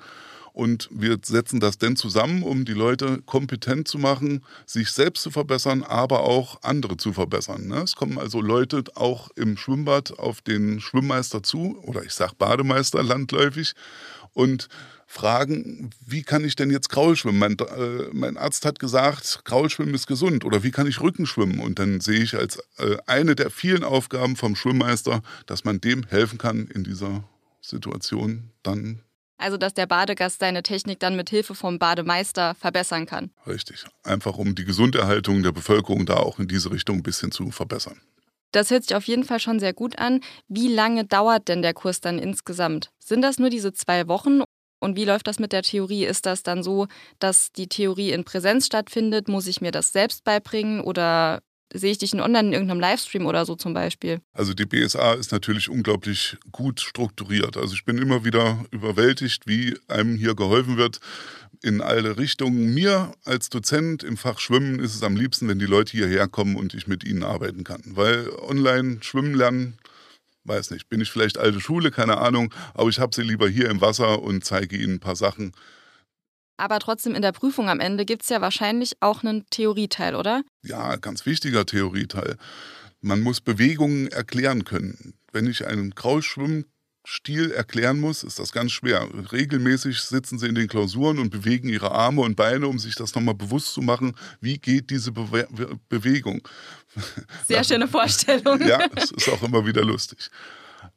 Und 0.54 0.88
wir 0.90 1.18
setzen 1.22 1.60
das 1.60 1.80
denn 1.80 1.98
zusammen, 1.98 2.44
um 2.44 2.64
die 2.64 2.72
Leute 2.72 3.22
kompetent 3.26 3.90
zu 3.90 4.00
machen, 4.00 4.42
sich 4.66 4.90
selbst 4.92 5.22
zu 5.22 5.32
verbessern, 5.32 5.84
aber 5.84 6.22
auch 6.22 6.64
andere 6.64 6.96
zu 6.96 7.12
verbessern. 7.12 7.68
Ne? 7.68 7.80
Es 7.80 7.98
kommen 7.98 8.18
also 8.18 8.40
Leute 8.40 8.86
auch 8.96 9.32
im 9.36 9.58
Schwimmbad 9.58 10.18
auf 10.18 10.40
den 10.40 10.80
Schwimmmeister 10.80 11.44
zu, 11.44 11.78
oder 11.84 12.06
ich 12.06 12.14
sage 12.14 12.36
Bademeister 12.38 13.04
landläufig, 13.04 13.74
und 14.36 14.68
fragen, 15.08 15.90
wie 16.06 16.24
kann 16.24 16.44
ich 16.44 16.56
denn 16.56 16.70
jetzt 16.70 16.90
Kraulschwimmen? 16.90 17.40
Mein, 17.40 17.58
äh, 17.58 18.10
mein, 18.12 18.38
Arzt 18.38 18.66
hat 18.66 18.80
gesagt, 18.80 19.42
Kraulschwimmen 19.46 19.96
ist 19.96 20.08
gesund 20.08 20.46
oder 20.46 20.64
wie 20.64 20.72
kann 20.72 20.88
ich 20.88 21.02
Rückenschwimmen? 21.02 21.60
Und 21.60 21.80
dann 21.80 22.02
sehe 22.02 22.22
ich 22.22 22.36
als 22.36 22.58
äh, 22.78 22.98
eine 23.08 23.36
der 23.36 23.50
vielen 23.50 23.84
Aufgaben 23.84 24.36
vom 24.36 24.56
Schwimmmeister, 24.56 25.22
dass 25.46 25.64
man 25.64 25.80
dem 25.80 26.04
helfen 26.08 26.38
kann, 26.38 26.68
in 26.68 26.84
dieser 26.84 27.24
Situation 27.62 28.52
dann 28.62 29.02
also, 29.38 29.58
dass 29.58 29.74
der 29.74 29.86
Badegast 29.86 30.40
seine 30.40 30.64
Technik 30.64 31.02
dann 31.02 31.18
mit 31.18 31.30
Hilfe 31.30 31.56
vom 31.56 31.78
Bademeister 31.78 32.56
verbessern 32.56 33.06
kann. 33.06 33.32
Richtig. 33.46 33.84
Einfach 34.04 34.38
um 34.38 34.56
die 34.56 34.64
Gesunderhaltung 34.64 35.44
der 35.44 35.52
Bevölkerung 35.52 36.06
da 36.06 36.16
auch 36.16 36.40
in 36.40 36.48
diese 36.48 36.72
Richtung 36.72 36.98
ein 36.98 37.04
bisschen 37.04 37.32
zu 37.32 37.52
verbessern. 37.52 38.00
Das 38.56 38.72
hört 38.72 38.84
sich 38.84 38.96
auf 38.96 39.04
jeden 39.04 39.26
Fall 39.26 39.42
schon 39.42 39.60
sehr 39.60 39.74
gut 39.74 40.00
an. 40.00 40.22
Wie 40.48 40.70
lange 40.70 41.04
dauert 41.04 41.50
denn 41.50 41.62
der 41.62 41.74
Kurs 41.74 42.00
dann 42.00 42.18
insgesamt? 42.18 42.90
Sind 43.00 43.22
das 43.22 43.38
nur 43.38 43.50
diese 43.50 43.74
zwei 43.74 44.08
Wochen? 44.08 44.44
Und 44.80 44.96
wie 44.96 45.04
läuft 45.04 45.28
das 45.28 45.40
mit 45.40 45.52
der 45.52 45.62
Theorie? 45.62 46.06
Ist 46.06 46.26
das 46.26 46.42
dann 46.42 46.64
so, 46.64 46.88
dass 47.20 47.52
die 47.52 47.68
Theorie 47.68 48.12
in 48.12 48.24
Präsenz 48.24 48.68
stattfindet? 48.68 49.28
Muss 49.28 49.48
ich 49.48 49.60
mir 49.60 49.72
das 49.72 49.92
selbst 49.92 50.24
beibringen 50.24 50.80
oder 50.80 51.42
sehe 51.74 51.92
ich 51.92 51.98
dich 51.98 52.14
in 52.14 52.22
online 52.22 52.48
in 52.48 52.54
irgendeinem 52.54 52.80
Livestream 52.80 53.26
oder 53.26 53.46
so 53.46 53.56
zum 53.56 53.74
Beispiel? 53.74 54.22
Also 54.32 54.54
die 54.54 54.66
BSA 54.66 55.16
ist 55.16 55.34
natürlich 55.34 55.70
unglaublich 55.70 56.38
gut 56.54 56.80
strukturiert. 56.80 57.58
Also 57.58 57.74
ich 57.74 57.84
bin 57.84 57.98
immer 57.98 58.24
wieder 58.24 58.64
überwältigt, 58.72 59.48
wie 59.48 59.78
einem 59.90 60.16
hier 60.16 60.34
geholfen 60.34 60.78
wird 60.78 61.00
in 61.62 61.82
alle 61.82 62.18
Richtungen. 62.18 62.74
Mir 62.74 63.14
als 63.24 63.50
Dozent 63.50 64.04
im 64.04 64.18
Fach 64.18 64.40
Schwimmen 64.40 64.80
ist 64.80 64.96
es 64.96 65.04
am 65.04 65.16
liebsten, 65.16 65.48
wenn 65.48 65.60
die 65.60 65.66
Leute 65.66 65.92
hierher 65.92 66.28
kommen 66.28 66.56
und 66.56 66.74
ich 66.74 66.88
mit 66.88 67.04
ihnen 67.04 67.24
arbeiten 67.24 67.64
kann. 67.64 67.82
Weil 67.86 68.30
online 68.40 69.00
schwimmen 69.02 69.34
lernen, 69.34 69.78
weiß 70.46 70.72
nicht, 70.72 70.90
bin 70.90 71.02
ich 71.02 71.12
vielleicht 71.12 71.38
alte 71.38 71.60
Schule, 71.60 71.92
keine 71.92 72.18
Ahnung, 72.18 72.54
aber 72.74 72.90
ich 72.90 73.00
habe 73.00 73.16
sie 73.16 73.24
lieber 73.24 73.50
hier 73.50 73.70
im 73.70 73.82
Wasser 73.82 74.22
und 74.22 74.46
zeige 74.46 74.78
ihnen 74.78 74.96
ein 74.96 75.00
paar 75.00 75.16
Sachen. 75.16 75.54
Aber 76.58 76.80
trotzdem 76.80 77.16
in 77.16 77.22
der 77.22 77.34
Prüfung 77.34 77.70
am 77.70 77.80
Ende 77.80 78.06
gibt 78.06 78.24
es 78.24 78.30
ja 78.30 78.40
wahrscheinlich 78.42 78.94
auch 79.02 79.24
einen 79.24 79.46
Theorieteil, 79.50 80.16
oder? 80.16 80.44
Ja, 80.64 80.96
ganz 80.96 81.26
wichtiger 81.26 81.66
Theorieteil. 81.66 82.38
Man 83.02 83.22
muss 83.22 83.42
Bewegungen 83.42 84.08
erklären 84.08 84.64
können. 84.64 85.14
Wenn 85.32 85.48
ich 85.48 85.68
einen 85.68 85.96
Kraulschwimmstil 87.06 87.52
erklären 87.52 88.00
muss, 88.00 88.24
ist 88.24 88.40
das 88.40 88.52
ganz 88.52 88.72
schwer. 88.72 89.08
Regelmäßig 89.32 90.02
sitzen 90.02 90.40
sie 90.40 90.48
in 90.48 90.56
den 90.56 90.68
Klausuren 90.68 91.20
und 91.20 91.30
bewegen 91.30 91.70
ihre 91.70 91.92
Arme 91.92 92.22
und 92.22 92.36
Beine, 92.36 92.68
um 92.68 92.80
sich 92.80 92.96
das 92.96 93.14
nochmal 93.16 93.36
bewusst 93.36 93.74
zu 93.74 93.82
machen, 93.82 94.16
wie 94.42 94.58
geht 94.58 94.90
diese 94.90 95.12
Bewe 95.12 95.48
Bewegung. 95.88 96.48
Sehr 97.48 97.64
schöne 97.64 97.88
Vorstellung. 97.88 98.60
ja, 98.62 98.80
es 98.96 99.12
ist 99.12 99.30
auch 99.30 99.44
immer 99.44 99.66
wieder 99.66 99.84
lustig. 99.84 100.30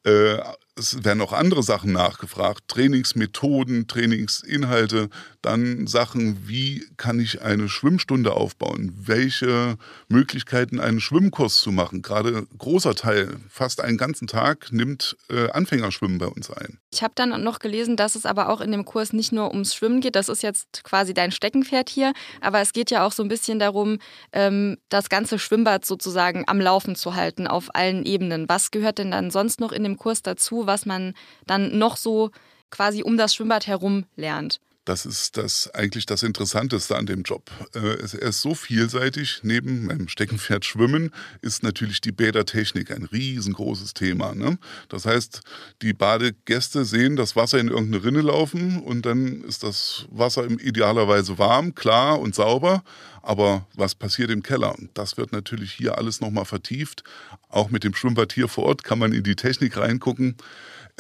Äh, 0.04 0.38
es 0.78 1.04
werden 1.04 1.20
auch 1.20 1.32
andere 1.32 1.62
Sachen 1.62 1.92
nachgefragt, 1.92 2.64
Trainingsmethoden, 2.68 3.88
Trainingsinhalte, 3.88 5.10
dann 5.42 5.86
Sachen, 5.86 6.48
wie 6.48 6.86
kann 6.96 7.20
ich 7.20 7.42
eine 7.42 7.68
Schwimmstunde 7.68 8.32
aufbauen, 8.32 8.92
welche 8.96 9.76
Möglichkeiten 10.08 10.80
einen 10.80 11.00
Schwimmkurs 11.00 11.60
zu 11.60 11.72
machen. 11.72 12.02
Gerade 12.02 12.46
großer 12.56 12.94
Teil, 12.94 13.36
fast 13.48 13.80
einen 13.80 13.98
ganzen 13.98 14.26
Tag, 14.26 14.72
nimmt 14.72 15.16
äh, 15.30 15.50
Anfängerschwimmen 15.50 16.18
bei 16.18 16.26
uns 16.26 16.50
ein. 16.50 16.78
Ich 16.92 17.02
habe 17.02 17.12
dann 17.14 17.42
noch 17.42 17.58
gelesen, 17.58 17.96
dass 17.96 18.14
es 18.14 18.24
aber 18.24 18.48
auch 18.48 18.60
in 18.60 18.72
dem 18.72 18.84
Kurs 18.84 19.12
nicht 19.12 19.32
nur 19.32 19.50
ums 19.50 19.74
Schwimmen 19.74 20.00
geht, 20.00 20.16
das 20.16 20.28
ist 20.28 20.42
jetzt 20.42 20.84
quasi 20.84 21.14
dein 21.14 21.32
Steckenpferd 21.32 21.88
hier, 21.88 22.12
aber 22.40 22.60
es 22.60 22.72
geht 22.72 22.90
ja 22.90 23.06
auch 23.06 23.12
so 23.12 23.22
ein 23.22 23.28
bisschen 23.28 23.58
darum, 23.58 23.98
ähm, 24.32 24.78
das 24.88 25.08
ganze 25.08 25.38
Schwimmbad 25.38 25.84
sozusagen 25.84 26.44
am 26.46 26.60
Laufen 26.60 26.94
zu 26.94 27.14
halten 27.14 27.46
auf 27.46 27.74
allen 27.74 28.04
Ebenen. 28.04 28.48
Was 28.48 28.70
gehört 28.70 28.98
denn 28.98 29.10
dann 29.10 29.30
sonst 29.30 29.60
noch 29.60 29.72
in 29.72 29.82
dem 29.82 29.96
Kurs 29.96 30.22
dazu? 30.22 30.66
Was 30.68 30.86
man 30.86 31.14
dann 31.48 31.76
noch 31.76 31.96
so 31.96 32.30
quasi 32.70 33.02
um 33.02 33.16
das 33.16 33.34
Schwimmbad 33.34 33.66
herum 33.66 34.04
lernt. 34.14 34.60
Das 34.88 35.04
ist 35.04 35.36
das 35.36 35.68
eigentlich 35.74 36.06
das 36.06 36.22
Interessanteste 36.22 36.96
an 36.96 37.04
dem 37.04 37.20
Job. 37.20 37.50
Äh, 37.74 37.98
er 38.00 38.28
ist 38.30 38.40
so 38.40 38.54
vielseitig. 38.54 39.40
Neben 39.42 39.84
meinem 39.84 40.08
Steckenpferd 40.08 40.64
Schwimmen 40.64 41.10
ist 41.42 41.62
natürlich 41.62 42.00
die 42.00 42.10
Bädertechnik 42.10 42.90
ein 42.90 43.02
riesengroßes 43.02 43.92
Thema. 43.92 44.34
Ne? 44.34 44.58
Das 44.88 45.04
heißt, 45.04 45.42
die 45.82 45.92
Badegäste 45.92 46.86
sehen 46.86 47.16
das 47.16 47.36
Wasser 47.36 47.58
in 47.58 47.68
irgendeine 47.68 48.02
Rinne 48.02 48.22
laufen 48.22 48.80
und 48.80 49.04
dann 49.04 49.42
ist 49.42 49.62
das 49.62 50.06
Wasser 50.10 50.48
idealerweise 50.48 51.36
warm, 51.36 51.74
klar 51.74 52.18
und 52.18 52.34
sauber. 52.34 52.82
Aber 53.20 53.66
was 53.74 53.94
passiert 53.94 54.30
im 54.30 54.42
Keller? 54.42 54.74
Das 54.94 55.18
wird 55.18 55.32
natürlich 55.32 55.70
hier 55.70 55.98
alles 55.98 56.22
nochmal 56.22 56.46
vertieft. 56.46 57.04
Auch 57.50 57.68
mit 57.68 57.84
dem 57.84 57.94
Schwimmbad 57.94 58.32
hier 58.32 58.48
vor 58.48 58.64
Ort 58.64 58.84
kann 58.84 58.98
man 58.98 59.12
in 59.12 59.22
die 59.22 59.36
Technik 59.36 59.76
reingucken. 59.76 60.36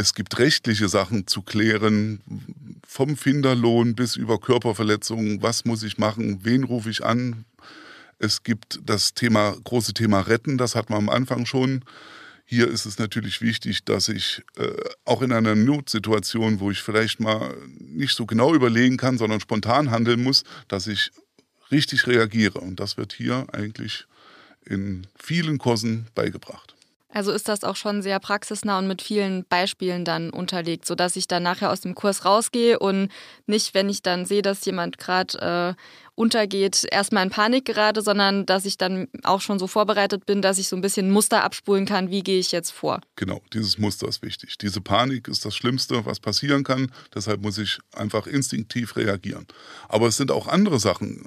Es 0.00 0.14
gibt 0.14 0.38
rechtliche 0.38 0.88
Sachen 0.88 1.26
zu 1.26 1.42
klären, 1.42 2.20
vom 2.86 3.16
Finderlohn 3.16 3.96
bis 3.96 4.14
über 4.14 4.38
Körperverletzungen. 4.38 5.42
Was 5.42 5.64
muss 5.64 5.82
ich 5.82 5.98
machen? 5.98 6.44
Wen 6.44 6.62
rufe 6.62 6.88
ich 6.88 7.04
an? 7.04 7.44
Es 8.20 8.44
gibt 8.44 8.78
das 8.84 9.14
Thema, 9.14 9.56
große 9.64 9.94
Thema 9.94 10.20
Retten, 10.20 10.56
das 10.56 10.76
hat 10.76 10.88
man 10.88 11.00
am 11.00 11.08
Anfang 11.08 11.46
schon. 11.46 11.84
Hier 12.44 12.68
ist 12.68 12.86
es 12.86 13.00
natürlich 13.00 13.42
wichtig, 13.42 13.84
dass 13.84 14.08
ich 14.08 14.42
äh, 14.56 14.68
auch 15.04 15.20
in 15.20 15.32
einer 15.32 15.56
Notsituation, 15.56 16.60
wo 16.60 16.70
ich 16.70 16.80
vielleicht 16.80 17.18
mal 17.18 17.56
nicht 17.80 18.14
so 18.14 18.24
genau 18.24 18.54
überlegen 18.54 18.98
kann, 18.98 19.18
sondern 19.18 19.40
spontan 19.40 19.90
handeln 19.90 20.22
muss, 20.22 20.44
dass 20.68 20.86
ich 20.86 21.10
richtig 21.72 22.06
reagiere. 22.06 22.60
Und 22.60 22.78
das 22.78 22.98
wird 22.98 23.12
hier 23.12 23.48
eigentlich 23.50 24.06
in 24.64 25.08
vielen 25.16 25.58
Kursen 25.58 26.06
beigebracht. 26.14 26.77
Also 27.10 27.32
ist 27.32 27.48
das 27.48 27.64
auch 27.64 27.76
schon 27.76 28.02
sehr 28.02 28.20
praxisnah 28.20 28.78
und 28.78 28.86
mit 28.86 29.00
vielen 29.00 29.44
Beispielen 29.46 30.04
dann 30.04 30.30
unterlegt, 30.30 30.84
sodass 30.84 31.16
ich 31.16 31.26
dann 31.26 31.42
nachher 31.42 31.70
aus 31.72 31.80
dem 31.80 31.94
Kurs 31.94 32.26
rausgehe 32.26 32.78
und 32.78 33.08
nicht, 33.46 33.72
wenn 33.72 33.88
ich 33.88 34.02
dann 34.02 34.26
sehe, 34.26 34.42
dass 34.42 34.64
jemand 34.66 34.98
gerade 34.98 35.74
äh, 35.76 35.82
untergeht, 36.18 36.84
erstmal 36.90 37.24
in 37.24 37.30
Panik 37.30 37.64
gerade, 37.64 38.02
sondern 38.02 38.44
dass 38.44 38.64
ich 38.64 38.76
dann 38.76 39.06
auch 39.22 39.40
schon 39.40 39.58
so 39.58 39.68
vorbereitet 39.68 40.26
bin, 40.26 40.42
dass 40.42 40.58
ich 40.58 40.68
so 40.68 40.74
ein 40.74 40.82
bisschen 40.82 41.10
Muster 41.10 41.44
abspulen 41.44 41.86
kann, 41.86 42.10
wie 42.10 42.22
gehe 42.22 42.40
ich 42.40 42.50
jetzt 42.50 42.72
vor. 42.72 43.00
Genau, 43.14 43.40
dieses 43.54 43.78
Muster 43.78 44.08
ist 44.08 44.22
wichtig. 44.22 44.58
Diese 44.58 44.80
Panik 44.80 45.28
ist 45.28 45.44
das 45.44 45.54
Schlimmste, 45.54 46.04
was 46.04 46.18
passieren 46.18 46.64
kann. 46.64 46.90
Deshalb 47.14 47.40
muss 47.40 47.56
ich 47.56 47.78
einfach 47.92 48.26
instinktiv 48.26 48.96
reagieren. 48.96 49.46
Aber 49.88 50.08
es 50.08 50.16
sind 50.16 50.32
auch 50.32 50.48
andere 50.48 50.80
Sachen. 50.80 51.22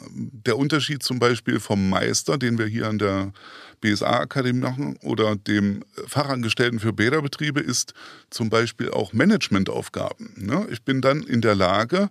Der 0.46 0.58
Unterschied 0.58 1.02
zum 1.02 1.20
Beispiel 1.20 1.62
vom 1.62 1.90
Meister, 1.90 2.38
den 2.38 2.58
wir 2.58 2.66
hier 2.66 2.88
an 2.88 3.00
der 3.00 3.32
BSA-Akademie 3.80 4.60
machen, 4.60 4.98
oder 5.04 5.36
dem 5.38 5.84
Fachangestellten 6.06 6.80
für 6.80 6.94
Bäderbetriebe, 6.94 7.62
ist 7.62 7.94
zum 8.30 8.50
Beispiel 8.50 8.92
auch 8.92 9.14
Managementaufgaben. 9.14 10.34
Ne? 10.36 10.68
Ich 10.70 10.84
bin 10.84 11.02
dann 11.02 11.24
in 11.24 11.42
der 11.42 11.56
Lage, 11.56 12.10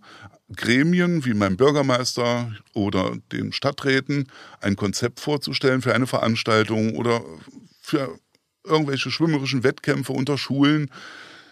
Gremien 0.57 1.25
wie 1.25 1.35
meinem 1.35 1.57
Bürgermeister 1.57 2.53
oder 2.75 3.17
den 3.33 3.53
Stadträten 3.53 4.29
ein 4.61 4.77
Konzept 4.77 5.21
vorzustellen 5.21 5.83
für 5.83 5.95
eine 5.95 6.07
Veranstaltung 6.07 6.97
oder 6.97 7.23
für 7.81 8.19
irgendwelche 8.65 9.11
schwimmerischen 9.11 9.63
Wettkämpfe 9.63 10.13
unter 10.13 10.39
Schulen. 10.39 10.91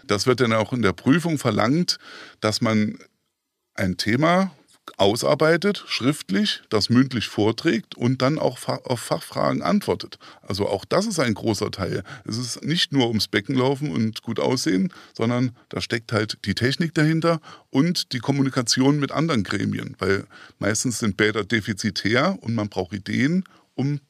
Das 0.05 0.27
wird 0.27 0.41
dann 0.41 0.53
auch 0.53 0.73
in 0.73 0.83
der 0.83 0.93
Prüfung 0.93 1.39
verlangt, 1.39 1.99
dass 2.41 2.61
man 2.61 2.99
ein 3.75 3.97
Thema 3.97 4.51
ausarbeitet, 4.97 5.85
schriftlich, 5.87 6.63
das 6.71 6.91
mündlich 6.91 7.29
vorträgt 7.29 7.97
und 7.97 8.23
dann 8.23 8.39
auch 8.39 8.59
auf 8.67 9.01
Fachfragen 9.01 9.63
antwortet. 9.63 10.19
Also 10.43 10.67
auch 10.69 10.85
das 10.85 11.07
ist 11.07 11.19
ein 11.19 11.35
großer 11.35 11.71
Teil. 11.71 12.03
Es 12.25 12.37
ist 12.39 12.65
nicht 12.65 12.93
nur 12.93 13.09
ums 13.09 13.29
Beckenlaufen 13.29 13.91
und 13.91 14.23
gut 14.23 14.41
aussehen, 14.41 14.93
sondern 15.17 15.57
da 15.69 15.81
steckt 15.81 16.13
halt 16.13 16.39
die 16.45 16.55
Technik 16.55 16.95
dahinter 16.95 17.41
und 17.71 18.13
die 18.13 18.21
Kommunikation 18.21 18.99
mit 18.99 19.13
anderen 19.13 19.45
Gremien, 19.45 19.97
weil 19.99 20.27
meistens 20.59 20.99
sind 20.99 21.17
Bäder 21.17 21.45
defizitär 21.45 22.39
und 22.41 22.55
man 22.55 22.69
braucht 22.69 22.93
Ideen, 22.93 23.45
um 23.75 24.01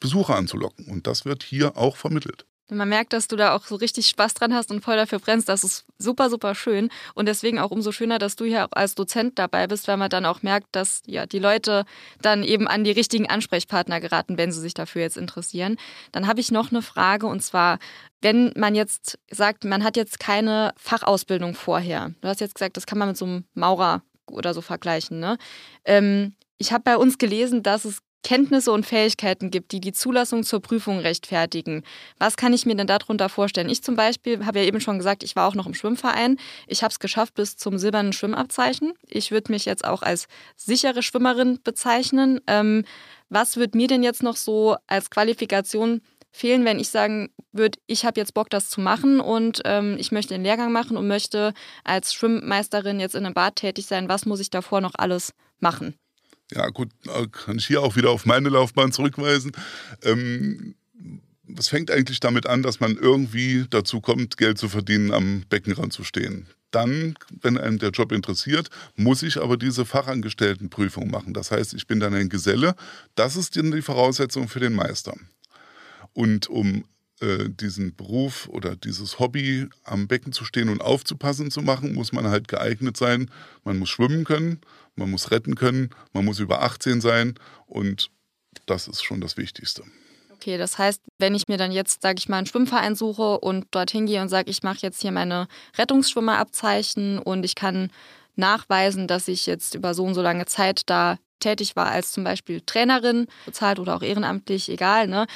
Besucher 0.00 0.36
anzulocken. 0.36 0.86
Und 0.86 1.06
das 1.06 1.24
wird 1.24 1.42
hier 1.42 1.76
auch 1.76 1.96
vermittelt. 1.96 2.44
Man 2.70 2.88
merkt, 2.88 3.12
dass 3.12 3.28
du 3.28 3.36
da 3.36 3.54
auch 3.54 3.64
so 3.64 3.74
richtig 3.74 4.06
Spaß 4.06 4.34
dran 4.34 4.54
hast 4.54 4.70
und 4.70 4.82
voll 4.82 4.96
dafür 4.96 5.18
brennst. 5.18 5.48
Das 5.48 5.64
ist 5.64 5.84
super, 5.98 6.30
super 6.30 6.54
schön. 6.54 6.88
Und 7.14 7.26
deswegen 7.26 7.58
auch 7.58 7.70
umso 7.70 7.92
schöner, 7.92 8.18
dass 8.18 8.36
du 8.36 8.46
hier 8.46 8.64
auch 8.64 8.72
als 8.72 8.94
Dozent 8.94 9.38
dabei 9.38 9.66
bist, 9.66 9.86
weil 9.86 9.98
man 9.98 10.08
dann 10.08 10.24
auch 10.24 10.42
merkt, 10.42 10.68
dass 10.72 11.02
ja 11.06 11.26
die 11.26 11.38
Leute 11.38 11.84
dann 12.22 12.42
eben 12.42 12.66
an 12.66 12.82
die 12.82 12.90
richtigen 12.90 13.28
Ansprechpartner 13.28 14.00
geraten, 14.00 14.38
wenn 14.38 14.50
sie 14.50 14.60
sich 14.60 14.72
dafür 14.72 15.02
jetzt 15.02 15.18
interessieren. 15.18 15.76
Dann 16.12 16.26
habe 16.26 16.40
ich 16.40 16.50
noch 16.50 16.70
eine 16.70 16.80
Frage 16.80 17.26
und 17.26 17.42
zwar, 17.42 17.78
wenn 18.22 18.52
man 18.56 18.74
jetzt 18.74 19.18
sagt, 19.30 19.64
man 19.64 19.84
hat 19.84 19.96
jetzt 19.96 20.18
keine 20.18 20.72
Fachausbildung 20.76 21.54
vorher. 21.54 22.12
Du 22.22 22.28
hast 22.28 22.40
jetzt 22.40 22.54
gesagt, 22.54 22.78
das 22.78 22.86
kann 22.86 22.98
man 22.98 23.08
mit 23.08 23.18
so 23.18 23.26
einem 23.26 23.44
Maurer 23.52 24.02
oder 24.30 24.54
so 24.54 24.62
vergleichen. 24.62 25.20
Ne? 25.20 25.36
Ähm, 25.84 26.34
ich 26.56 26.72
habe 26.72 26.84
bei 26.84 26.96
uns 26.96 27.18
gelesen, 27.18 27.62
dass 27.62 27.84
es 27.84 27.98
Kenntnisse 28.24 28.72
und 28.72 28.84
Fähigkeiten 28.84 29.50
gibt, 29.50 29.70
die 29.70 29.80
die 29.80 29.92
Zulassung 29.92 30.42
zur 30.42 30.60
Prüfung 30.60 30.98
rechtfertigen. 30.98 31.84
Was 32.18 32.36
kann 32.36 32.52
ich 32.52 32.66
mir 32.66 32.74
denn 32.74 32.86
darunter 32.86 33.28
vorstellen? 33.28 33.68
Ich 33.68 33.82
zum 33.82 33.94
Beispiel 33.94 34.44
habe 34.44 34.60
ja 34.60 34.64
eben 34.64 34.80
schon 34.80 34.98
gesagt, 34.98 35.22
ich 35.22 35.36
war 35.36 35.46
auch 35.46 35.54
noch 35.54 35.66
im 35.66 35.74
Schwimmverein. 35.74 36.38
Ich 36.66 36.82
habe 36.82 36.90
es 36.90 36.98
geschafft 36.98 37.34
bis 37.34 37.56
zum 37.56 37.78
silbernen 37.78 38.12
Schwimmabzeichen. 38.12 38.94
Ich 39.06 39.30
würde 39.30 39.52
mich 39.52 39.66
jetzt 39.66 39.84
auch 39.84 40.02
als 40.02 40.26
sichere 40.56 41.02
Schwimmerin 41.02 41.60
bezeichnen. 41.62 42.40
Ähm, 42.46 42.84
was 43.28 43.56
wird 43.56 43.74
mir 43.74 43.86
denn 43.86 44.02
jetzt 44.02 44.22
noch 44.22 44.36
so 44.36 44.76
als 44.86 45.10
Qualifikation 45.10 46.00
fehlen, 46.30 46.64
wenn 46.64 46.80
ich 46.80 46.88
sagen 46.88 47.30
würde, 47.52 47.78
ich 47.86 48.04
habe 48.04 48.18
jetzt 48.18 48.34
Bock, 48.34 48.50
das 48.50 48.70
zu 48.70 48.80
machen 48.80 49.20
und 49.20 49.62
ähm, 49.64 49.96
ich 49.98 50.10
möchte 50.12 50.34
den 50.34 50.42
Lehrgang 50.42 50.72
machen 50.72 50.96
und 50.96 51.06
möchte 51.06 51.54
als 51.84 52.12
Schwimmmeisterin 52.12 52.98
jetzt 52.98 53.14
in 53.14 53.24
einem 53.24 53.34
Bad 53.34 53.56
tätig 53.56 53.86
sein? 53.86 54.08
Was 54.08 54.26
muss 54.26 54.40
ich 54.40 54.50
davor 54.50 54.80
noch 54.80 54.94
alles 54.96 55.32
machen? 55.60 55.94
Ja 56.52 56.68
gut, 56.68 56.90
kann 57.32 57.58
ich 57.58 57.66
hier 57.66 57.82
auch 57.82 57.96
wieder 57.96 58.10
auf 58.10 58.26
meine 58.26 58.48
Laufbahn 58.48 58.92
zurückweisen. 58.92 59.52
Ähm, 60.02 60.74
es 61.56 61.68
fängt 61.68 61.90
eigentlich 61.90 62.20
damit 62.20 62.46
an, 62.46 62.62
dass 62.62 62.80
man 62.80 62.96
irgendwie 62.96 63.66
dazu 63.68 64.00
kommt, 64.00 64.36
Geld 64.36 64.58
zu 64.58 64.68
verdienen, 64.68 65.12
am 65.12 65.44
Beckenrand 65.48 65.92
zu 65.92 66.04
stehen. 66.04 66.46
Dann, 66.70 67.14
wenn 67.40 67.58
einem 67.58 67.78
der 67.78 67.90
Job 67.90 68.12
interessiert, 68.12 68.68
muss 68.96 69.22
ich 69.22 69.40
aber 69.40 69.56
diese 69.56 69.84
Fachangestelltenprüfung 69.84 71.10
machen. 71.10 71.34
Das 71.34 71.50
heißt, 71.50 71.74
ich 71.74 71.86
bin 71.86 72.00
dann 72.00 72.14
ein 72.14 72.28
Geselle. 72.28 72.74
Das 73.14 73.36
ist 73.36 73.56
dann 73.56 73.70
die 73.70 73.82
Voraussetzung 73.82 74.48
für 74.48 74.60
den 74.60 74.72
Meister. 74.72 75.14
Und 76.14 76.48
um 76.48 76.84
äh, 77.20 77.48
diesen 77.48 77.94
Beruf 77.94 78.48
oder 78.48 78.74
dieses 78.74 79.20
Hobby 79.20 79.68
am 79.84 80.08
Becken 80.08 80.32
zu 80.32 80.44
stehen 80.44 80.68
und 80.68 80.80
aufzupassen 80.80 81.50
zu 81.50 81.62
machen, 81.62 81.94
muss 81.94 82.12
man 82.12 82.26
halt 82.26 82.48
geeignet 82.48 82.96
sein. 82.96 83.30
Man 83.62 83.78
muss 83.78 83.90
schwimmen 83.90 84.24
können, 84.24 84.60
man 84.96 85.10
muss 85.10 85.30
retten 85.30 85.54
können, 85.54 85.90
man 86.12 86.24
muss 86.24 86.38
über 86.38 86.62
18 86.62 87.00
sein 87.00 87.34
und 87.66 88.10
das 88.66 88.88
ist 88.88 89.02
schon 89.02 89.20
das 89.20 89.36
Wichtigste. 89.36 89.84
Okay, 90.32 90.58
das 90.58 90.78
heißt, 90.78 91.00
wenn 91.18 91.34
ich 91.34 91.48
mir 91.48 91.56
dann 91.56 91.72
jetzt, 91.72 92.02
sage 92.02 92.18
ich 92.18 92.28
mal, 92.28 92.38
einen 92.38 92.46
Schwimmverein 92.46 92.94
suche 92.94 93.38
und 93.38 93.66
dorthin 93.70 94.06
gehe 94.06 94.20
und 94.20 94.28
sage, 94.28 94.50
ich 94.50 94.62
mache 94.62 94.78
jetzt 94.82 95.00
hier 95.00 95.12
meine 95.12 95.48
Rettungsschwimmerabzeichen 95.78 97.18
und 97.18 97.44
ich 97.44 97.54
kann 97.54 97.90
nachweisen, 98.36 99.06
dass 99.06 99.28
ich 99.28 99.46
jetzt 99.46 99.74
über 99.74 99.94
so 99.94 100.04
und 100.04 100.14
so 100.14 100.22
lange 100.22 100.46
Zeit 100.46 100.82
da 100.86 101.18
tätig 101.40 101.76
war 101.76 101.86
als 101.86 102.12
zum 102.12 102.24
Beispiel 102.24 102.60
Trainerin, 102.60 103.26
bezahlt 103.46 103.78
oder 103.78 103.96
auch 103.96 104.02
ehrenamtlich, 104.02 104.68
egal, 104.68 105.08
ne? 105.08 105.26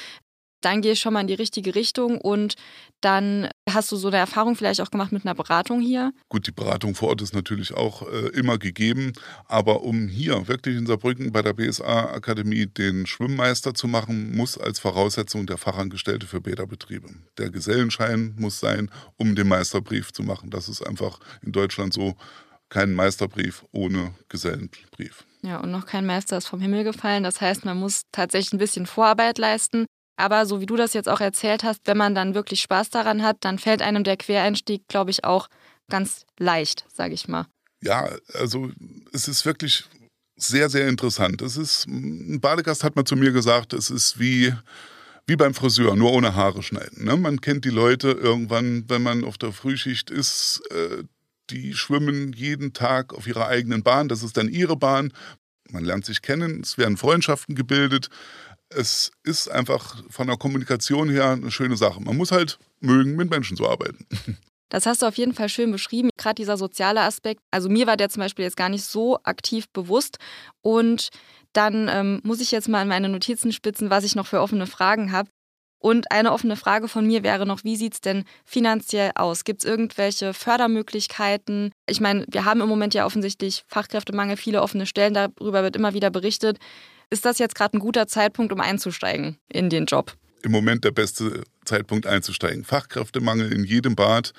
dann 0.60 0.82
gehe 0.82 0.92
ich 0.92 1.00
schon 1.00 1.12
mal 1.12 1.20
in 1.20 1.26
die 1.26 1.34
richtige 1.34 1.74
Richtung 1.74 2.20
und 2.20 2.54
dann 3.00 3.48
hast 3.74 3.90
du 3.92 3.96
so 3.96 4.08
eine 4.08 4.16
Erfahrung 4.16 4.56
vielleicht 4.56 4.80
auch 4.80 4.90
gemacht 4.90 5.12
mit 5.12 5.24
einer 5.24 5.34
Beratung 5.34 5.80
hier? 5.80 6.12
Gut, 6.28 6.46
die 6.46 6.52
Beratung 6.52 6.94
vor 6.94 7.08
Ort 7.10 7.22
ist 7.22 7.34
natürlich 7.34 7.74
auch 7.74 8.02
äh, 8.02 8.28
immer 8.28 8.58
gegeben, 8.58 9.12
aber 9.46 9.82
um 9.82 10.08
hier 10.08 10.48
wirklich 10.48 10.76
in 10.76 10.86
Saarbrücken 10.86 11.32
bei 11.32 11.42
der 11.42 11.52
BSA-Akademie 11.52 12.66
den 12.66 13.06
Schwimmmeister 13.06 13.74
zu 13.74 13.88
machen, 13.88 14.36
muss 14.36 14.58
als 14.58 14.78
Voraussetzung 14.78 15.46
der 15.46 15.58
Fachangestellte 15.58 16.26
für 16.26 16.40
Bäderbetriebe. 16.40 17.08
Der 17.38 17.50
Gesellenschein 17.50 18.34
muss 18.38 18.60
sein, 18.60 18.90
um 19.16 19.34
den 19.34 19.48
Meisterbrief 19.48 20.12
zu 20.12 20.22
machen. 20.22 20.50
Das 20.50 20.68
ist 20.68 20.86
einfach 20.86 21.20
in 21.42 21.52
Deutschland 21.52 21.92
so, 21.92 22.16
kein 22.68 22.92
Meisterbrief 22.92 23.64
ohne 23.72 24.14
Gesellenbrief. 24.28 25.24
Ja, 25.42 25.58
und 25.60 25.70
noch 25.70 25.86
kein 25.86 26.04
Meister 26.04 26.36
ist 26.36 26.48
vom 26.48 26.60
Himmel 26.60 26.84
gefallen. 26.84 27.22
Das 27.22 27.40
heißt, 27.40 27.64
man 27.64 27.78
muss 27.78 28.02
tatsächlich 28.12 28.52
ein 28.52 28.58
bisschen 28.58 28.86
Vorarbeit 28.86 29.38
leisten. 29.38 29.86
Aber 30.18 30.46
so 30.46 30.60
wie 30.60 30.66
du 30.66 30.74
das 30.74 30.94
jetzt 30.94 31.08
auch 31.08 31.20
erzählt 31.20 31.62
hast, 31.62 31.82
wenn 31.86 31.96
man 31.96 32.14
dann 32.14 32.34
wirklich 32.34 32.60
Spaß 32.60 32.90
daran 32.90 33.22
hat, 33.22 33.36
dann 33.40 33.58
fällt 33.58 33.80
einem 33.80 34.02
der 34.02 34.16
Quereinstieg, 34.16 34.88
glaube 34.88 35.12
ich, 35.12 35.24
auch 35.24 35.48
ganz 35.88 36.26
leicht, 36.38 36.84
sage 36.92 37.14
ich 37.14 37.28
mal. 37.28 37.46
Ja, 37.82 38.10
also 38.34 38.70
es 39.12 39.28
ist 39.28 39.46
wirklich 39.46 39.84
sehr, 40.36 40.68
sehr 40.70 40.88
interessant. 40.88 41.40
Es 41.40 41.56
ist, 41.56 41.86
ein 41.86 42.40
Badegast 42.40 42.82
hat 42.82 42.96
mal 42.96 43.04
zu 43.04 43.14
mir 43.14 43.30
gesagt, 43.30 43.72
es 43.72 43.90
ist 43.90 44.18
wie, 44.18 44.52
wie 45.28 45.36
beim 45.36 45.54
Friseur, 45.54 45.94
nur 45.94 46.12
ohne 46.12 46.34
Haare 46.34 46.64
schneiden. 46.64 47.04
Ne? 47.04 47.16
Man 47.16 47.40
kennt 47.40 47.64
die 47.64 47.70
Leute 47.70 48.10
irgendwann, 48.10 48.84
wenn 48.88 49.02
man 49.02 49.24
auf 49.24 49.38
der 49.38 49.52
Frühschicht 49.52 50.10
ist, 50.10 50.60
äh, 50.72 51.04
die 51.50 51.74
schwimmen 51.74 52.32
jeden 52.32 52.72
Tag 52.72 53.14
auf 53.14 53.28
ihrer 53.28 53.46
eigenen 53.46 53.84
Bahn. 53.84 54.08
Das 54.08 54.24
ist 54.24 54.36
dann 54.36 54.48
ihre 54.48 54.76
Bahn. 54.76 55.12
Man 55.70 55.84
lernt 55.84 56.06
sich 56.06 56.22
kennen, 56.22 56.62
es 56.62 56.76
werden 56.76 56.96
Freundschaften 56.96 57.54
gebildet 57.54 58.08
es 58.70 59.10
ist 59.24 59.48
einfach 59.48 59.96
von 60.10 60.26
der 60.26 60.36
Kommunikation 60.36 61.08
her 61.08 61.30
eine 61.30 61.50
schöne 61.50 61.76
Sache. 61.76 62.00
Man 62.00 62.16
muss 62.16 62.32
halt 62.32 62.58
mögen, 62.80 63.16
mit 63.16 63.30
Menschen 63.30 63.56
zu 63.56 63.68
arbeiten. 63.68 64.06
Das 64.70 64.84
hast 64.84 65.00
du 65.00 65.06
auf 65.06 65.16
jeden 65.16 65.32
Fall 65.32 65.48
schön 65.48 65.72
beschrieben, 65.72 66.10
gerade 66.18 66.34
dieser 66.34 66.58
soziale 66.58 67.00
Aspekt. 67.00 67.40
Also 67.50 67.70
mir 67.70 67.86
war 67.86 67.96
der 67.96 68.10
zum 68.10 68.20
Beispiel 68.20 68.44
jetzt 68.44 68.58
gar 68.58 68.68
nicht 68.68 68.84
so 68.84 69.18
aktiv 69.22 69.66
bewusst. 69.70 70.18
Und 70.60 71.08
dann 71.54 71.88
ähm, 71.90 72.20
muss 72.22 72.40
ich 72.40 72.50
jetzt 72.50 72.68
mal 72.68 72.82
in 72.82 72.88
meine 72.88 73.08
Notizen 73.08 73.50
spitzen, 73.52 73.88
was 73.88 74.04
ich 74.04 74.14
noch 74.14 74.26
für 74.26 74.42
offene 74.42 74.66
Fragen 74.66 75.10
habe. 75.10 75.30
Und 75.80 76.10
eine 76.10 76.32
offene 76.32 76.56
Frage 76.56 76.88
von 76.88 77.06
mir 77.06 77.22
wäre 77.22 77.46
noch, 77.46 77.62
wie 77.64 77.76
sieht 77.76 77.94
es 77.94 78.00
denn 78.00 78.24
finanziell 78.44 79.12
aus? 79.14 79.44
Gibt 79.44 79.64
es 79.64 79.70
irgendwelche 79.70 80.34
Fördermöglichkeiten? 80.34 81.70
Ich 81.88 82.00
meine, 82.00 82.26
wir 82.28 82.44
haben 82.44 82.60
im 82.60 82.68
Moment 82.68 82.94
ja 82.94 83.06
offensichtlich 83.06 83.64
Fachkräftemangel, 83.68 84.36
viele 84.36 84.60
offene 84.60 84.86
Stellen, 84.86 85.14
darüber 85.14 85.62
wird 85.62 85.76
immer 85.76 85.94
wieder 85.94 86.10
berichtet. 86.10 86.58
Ist 87.10 87.24
das 87.24 87.38
jetzt 87.38 87.54
gerade 87.54 87.76
ein 87.76 87.80
guter 87.80 88.06
Zeitpunkt, 88.06 88.52
um 88.52 88.60
einzusteigen 88.60 89.38
in 89.48 89.70
den 89.70 89.86
Job? 89.86 90.14
Im 90.42 90.52
Moment 90.52 90.84
der 90.84 90.90
beste 90.90 91.42
Zeitpunkt 91.64 92.06
einzusteigen. 92.06 92.64
Fachkräftemangel 92.64 93.52
in 93.52 93.64
jedem 93.64 93.96
Bad. 93.96 94.32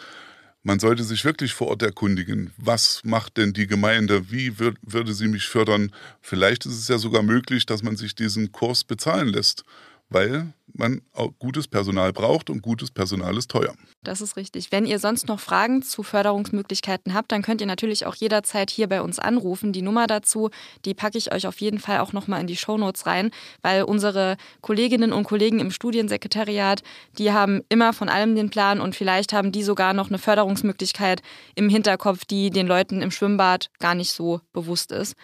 Man 0.62 0.80
sollte 0.80 1.04
sich 1.04 1.26
wirklich 1.26 1.54
vor 1.54 1.68
Ort 1.68 1.82
erkundigen, 1.82 2.52
was 2.58 3.02
macht 3.04 3.38
denn 3.38 3.54
die 3.54 3.66
Gemeinde, 3.66 4.30
wie 4.30 4.60
würd, 4.60 4.78
würde 4.82 5.14
sie 5.14 5.28
mich 5.28 5.46
fördern. 5.46 5.92
Vielleicht 6.22 6.66
ist 6.66 6.78
es 6.78 6.88
ja 6.90 6.98
sogar 6.98 7.24
möglich, 7.24 7.66
dass 7.66 7.82
man 7.82 7.96
sich 7.96 8.14
diesen 8.14 8.52
Kurs 8.52 8.84
bezahlen 8.84 9.30
lässt 9.30 9.64
weil 10.10 10.54
man 10.74 11.02
auch 11.14 11.32
gutes 11.40 11.68
Personal 11.68 12.14
braucht 12.14 12.50
und 12.50 12.62
gutes 12.62 12.92
Personal 12.92 13.38
ist 13.38 13.52
teuer. 13.52 13.74
Das 14.04 14.22
ist 14.22 14.38
richtig. 14.38 14.72
Wenn 14.72 14.86
ihr 14.86 15.00
sonst 15.00 15.28
noch 15.28 15.40
Fragen 15.40 15.82
zu 15.82 16.04
Förderungsmöglichkeiten 16.04 17.14
habt, 17.14 17.32
dann 17.32 17.42
könnt 17.42 17.62
ihr 17.62 17.68
natürlich 17.68 18.06
auch 18.06 18.16
jederzeit 18.16 18.70
hier 18.70 18.88
bei 18.88 19.02
uns 19.02 19.20
anrufen. 19.20 19.74
Die 19.74 19.82
Nummer 19.82 20.08
dazu, 20.08 20.50
die 20.86 20.94
packe 20.94 21.18
ich 21.18 21.34
euch 21.34 21.48
auf 21.48 21.60
jeden 21.60 21.80
Fall 21.80 22.00
auch 22.00 22.14
nochmal 22.14 22.42
in 22.42 22.48
die 22.48 22.56
Shownotes 22.56 23.06
rein, 23.06 23.32
weil 23.62 23.84
unsere 23.84 24.38
Kolleginnen 24.62 25.12
und 25.12 25.24
Kollegen 25.24 25.60
im 25.60 25.72
Studiensekretariat, 25.72 26.82
die 27.18 27.32
haben 27.32 27.62
immer 27.70 27.94
von 27.94 28.10
allem 28.10 28.36
den 28.36 28.50
Plan 28.50 28.80
und 28.80 28.96
vielleicht 28.96 29.34
haben 29.34 29.52
die 29.52 29.64
sogar 29.64 29.94
noch 29.94 30.10
eine 30.10 30.18
Förderungsmöglichkeit 30.18 31.22
im 31.56 31.70
Hinterkopf, 31.70 32.26
die 32.26 32.50
den 32.50 32.68
Leuten 32.68 33.02
im 33.02 33.12
Schwimmbad 33.12 33.70
gar 33.80 33.96
nicht 33.96 34.12
so 34.12 34.42
bewusst 34.54 34.92
ist. 34.92 35.16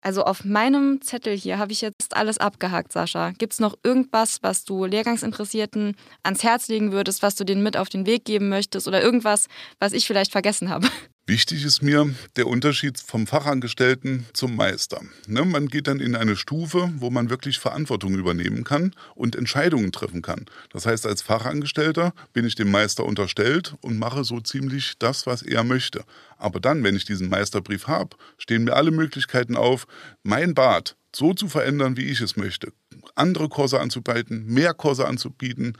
Also 0.00 0.24
auf 0.24 0.44
meinem 0.44 1.00
Zettel 1.02 1.36
hier 1.36 1.58
habe 1.58 1.72
ich 1.72 1.80
jetzt 1.80 2.16
alles 2.16 2.38
abgehakt, 2.38 2.92
Sascha. 2.92 3.32
Gibt 3.32 3.54
es 3.54 3.58
noch 3.60 3.74
irgendwas, 3.82 4.42
was 4.42 4.64
du 4.64 4.84
Lehrgangsinteressierten 4.84 5.96
ans 6.22 6.44
Herz 6.44 6.68
legen 6.68 6.92
würdest, 6.92 7.22
was 7.22 7.34
du 7.34 7.44
denen 7.44 7.62
mit 7.62 7.76
auf 7.76 7.88
den 7.88 8.06
Weg 8.06 8.24
geben 8.24 8.48
möchtest 8.48 8.86
oder 8.86 9.02
irgendwas, 9.02 9.48
was 9.80 9.92
ich 9.92 10.06
vielleicht 10.06 10.32
vergessen 10.32 10.70
habe? 10.70 10.88
Wichtig 11.28 11.62
ist 11.62 11.82
mir 11.82 12.08
der 12.36 12.46
Unterschied 12.46 12.98
vom 12.98 13.26
Fachangestellten 13.26 14.24
zum 14.32 14.56
Meister. 14.56 15.02
Ne, 15.26 15.44
man 15.44 15.68
geht 15.68 15.86
dann 15.86 16.00
in 16.00 16.16
eine 16.16 16.36
Stufe, 16.36 16.90
wo 16.96 17.10
man 17.10 17.28
wirklich 17.28 17.58
Verantwortung 17.58 18.14
übernehmen 18.14 18.64
kann 18.64 18.94
und 19.14 19.36
Entscheidungen 19.36 19.92
treffen 19.92 20.22
kann. 20.22 20.46
Das 20.70 20.86
heißt, 20.86 21.06
als 21.06 21.20
Fachangestellter 21.20 22.14
bin 22.32 22.46
ich 22.46 22.54
dem 22.54 22.70
Meister 22.70 23.04
unterstellt 23.04 23.74
und 23.82 23.98
mache 23.98 24.24
so 24.24 24.40
ziemlich 24.40 24.94
das, 24.98 25.26
was 25.26 25.42
er 25.42 25.64
möchte. 25.64 26.02
Aber 26.38 26.60
dann, 26.60 26.82
wenn 26.82 26.96
ich 26.96 27.04
diesen 27.04 27.28
Meisterbrief 27.28 27.88
habe, 27.88 28.16
stehen 28.38 28.64
mir 28.64 28.72
alle 28.72 28.90
Möglichkeiten 28.90 29.54
auf, 29.54 29.86
mein 30.22 30.54
Bad 30.54 30.96
so 31.14 31.34
zu 31.34 31.48
verändern, 31.48 31.98
wie 31.98 32.06
ich 32.06 32.22
es 32.22 32.38
möchte. 32.38 32.72
Andere 33.16 33.50
Kurse 33.50 33.80
anzubieten, 33.80 34.46
mehr 34.46 34.72
Kurse 34.72 35.06
anzubieten, 35.06 35.76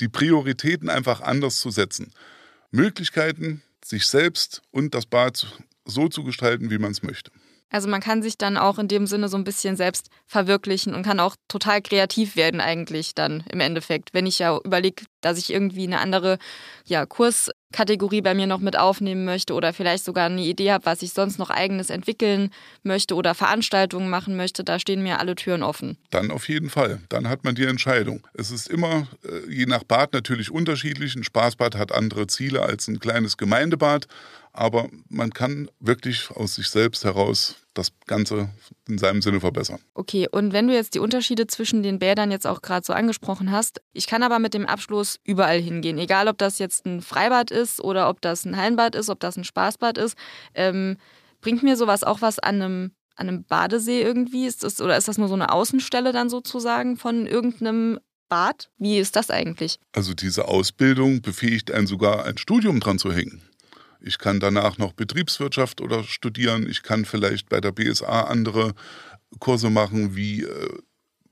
die 0.00 0.08
Prioritäten 0.08 0.88
einfach 0.88 1.22
anders 1.22 1.58
zu 1.58 1.72
setzen. 1.72 2.12
Möglichkeiten, 2.70 3.62
sich 3.88 4.06
selbst 4.06 4.62
und 4.70 4.94
das 4.94 5.06
Bad 5.06 5.46
so 5.84 6.08
zu 6.08 6.24
gestalten, 6.24 6.70
wie 6.70 6.78
man 6.78 6.92
es 6.92 7.02
möchte. 7.02 7.30
Also 7.70 7.88
man 7.88 8.00
kann 8.00 8.22
sich 8.22 8.38
dann 8.38 8.56
auch 8.56 8.78
in 8.78 8.86
dem 8.86 9.06
Sinne 9.06 9.28
so 9.28 9.36
ein 9.36 9.44
bisschen 9.44 9.76
selbst 9.76 10.08
verwirklichen 10.26 10.94
und 10.94 11.02
kann 11.02 11.18
auch 11.18 11.34
total 11.48 11.82
kreativ 11.82 12.36
werden 12.36 12.60
eigentlich 12.60 13.14
dann 13.14 13.42
im 13.50 13.60
Endeffekt. 13.60 14.14
Wenn 14.14 14.26
ich 14.26 14.38
ja 14.38 14.56
überlege, 14.64 15.04
dass 15.20 15.38
ich 15.38 15.52
irgendwie 15.52 15.84
eine 15.84 15.98
andere 15.98 16.38
ja, 16.84 17.04
Kurskategorie 17.06 18.20
bei 18.20 18.34
mir 18.34 18.46
noch 18.46 18.60
mit 18.60 18.78
aufnehmen 18.78 19.24
möchte 19.24 19.52
oder 19.54 19.72
vielleicht 19.72 20.04
sogar 20.04 20.26
eine 20.26 20.42
Idee 20.42 20.70
habe, 20.70 20.86
was 20.86 21.02
ich 21.02 21.12
sonst 21.12 21.38
noch 21.38 21.50
eigenes 21.50 21.90
entwickeln 21.90 22.50
möchte 22.84 23.16
oder 23.16 23.34
Veranstaltungen 23.34 24.08
machen 24.08 24.36
möchte, 24.36 24.62
da 24.62 24.78
stehen 24.78 25.02
mir 25.02 25.18
alle 25.18 25.34
Türen 25.34 25.64
offen. 25.64 25.98
Dann 26.10 26.30
auf 26.30 26.48
jeden 26.48 26.70
Fall. 26.70 27.00
Dann 27.08 27.28
hat 27.28 27.42
man 27.42 27.56
die 27.56 27.64
Entscheidung. 27.64 28.26
Es 28.34 28.52
ist 28.52 28.68
immer 28.68 29.08
äh, 29.24 29.52
je 29.52 29.66
nach 29.66 29.82
Bad 29.82 30.12
natürlich 30.12 30.52
unterschiedlich. 30.52 31.16
Ein 31.16 31.24
Spaßbad 31.24 31.74
hat 31.74 31.90
andere 31.90 32.28
Ziele 32.28 32.62
als 32.62 32.86
ein 32.86 33.00
kleines 33.00 33.36
Gemeindebad 33.36 34.06
aber 34.56 34.88
man 35.08 35.30
kann 35.30 35.70
wirklich 35.80 36.30
aus 36.30 36.54
sich 36.56 36.68
selbst 36.68 37.04
heraus 37.04 37.56
das 37.74 37.92
Ganze 38.06 38.48
in 38.88 38.98
seinem 38.98 39.20
Sinne 39.20 39.40
verbessern. 39.40 39.80
Okay, 39.94 40.26
und 40.30 40.52
wenn 40.52 40.66
du 40.66 40.74
jetzt 40.74 40.94
die 40.94 40.98
Unterschiede 40.98 41.46
zwischen 41.46 41.82
den 41.82 41.98
Bädern 41.98 42.30
jetzt 42.30 42.46
auch 42.46 42.62
gerade 42.62 42.84
so 42.84 42.92
angesprochen 42.92 43.50
hast, 43.50 43.80
ich 43.92 44.06
kann 44.06 44.22
aber 44.22 44.38
mit 44.38 44.54
dem 44.54 44.66
Abschluss 44.66 45.18
überall 45.24 45.60
hingehen, 45.60 45.98
egal 45.98 46.28
ob 46.28 46.38
das 46.38 46.58
jetzt 46.58 46.86
ein 46.86 47.02
Freibad 47.02 47.50
ist 47.50 47.82
oder 47.82 48.08
ob 48.08 48.20
das 48.20 48.44
ein 48.44 48.56
Hallenbad 48.56 48.94
ist, 48.94 49.10
ob 49.10 49.20
das 49.20 49.36
ein 49.36 49.44
Spaßbad 49.44 49.98
ist. 49.98 50.16
Ähm, 50.54 50.96
bringt 51.40 51.62
mir 51.62 51.76
sowas 51.76 52.02
auch 52.02 52.22
was 52.22 52.38
an 52.38 52.62
einem, 52.62 52.90
an 53.14 53.28
einem 53.28 53.44
Badesee 53.44 54.02
irgendwie? 54.02 54.46
Ist 54.46 54.64
das, 54.64 54.80
oder 54.80 54.96
ist 54.96 55.08
das 55.08 55.18
nur 55.18 55.28
so 55.28 55.34
eine 55.34 55.52
Außenstelle 55.52 56.12
dann 56.12 56.30
sozusagen 56.30 56.96
von 56.96 57.26
irgendeinem 57.26 57.98
Bad? 58.28 58.70
Wie 58.78 58.98
ist 58.98 59.16
das 59.16 59.30
eigentlich? 59.30 59.78
Also 59.92 60.14
diese 60.14 60.48
Ausbildung 60.48 61.20
befähigt 61.20 61.70
einen 61.70 61.86
sogar 61.86 62.24
ein 62.24 62.38
Studium 62.38 62.80
dran 62.80 62.98
zu 62.98 63.12
hängen. 63.12 63.42
Ich 64.06 64.18
kann 64.18 64.38
danach 64.38 64.78
noch 64.78 64.92
Betriebswirtschaft 64.92 65.80
oder 65.80 66.04
studieren. 66.04 66.68
Ich 66.70 66.82
kann 66.82 67.04
vielleicht 67.04 67.48
bei 67.48 67.60
der 67.60 67.72
BSA 67.72 68.22
andere 68.22 68.72
Kurse 69.40 69.68
machen 69.68 70.14
wie 70.14 70.44
äh, 70.44 70.68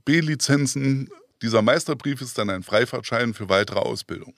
B-Lizenzen. 0.04 1.08
Dieser 1.40 1.62
Meisterbrief 1.62 2.20
ist 2.20 2.36
dann 2.36 2.50
ein 2.50 2.62
Freifahrtschein 2.62 3.32
für 3.32 3.48
weitere 3.48 3.78
Ausbildung. 3.78 4.34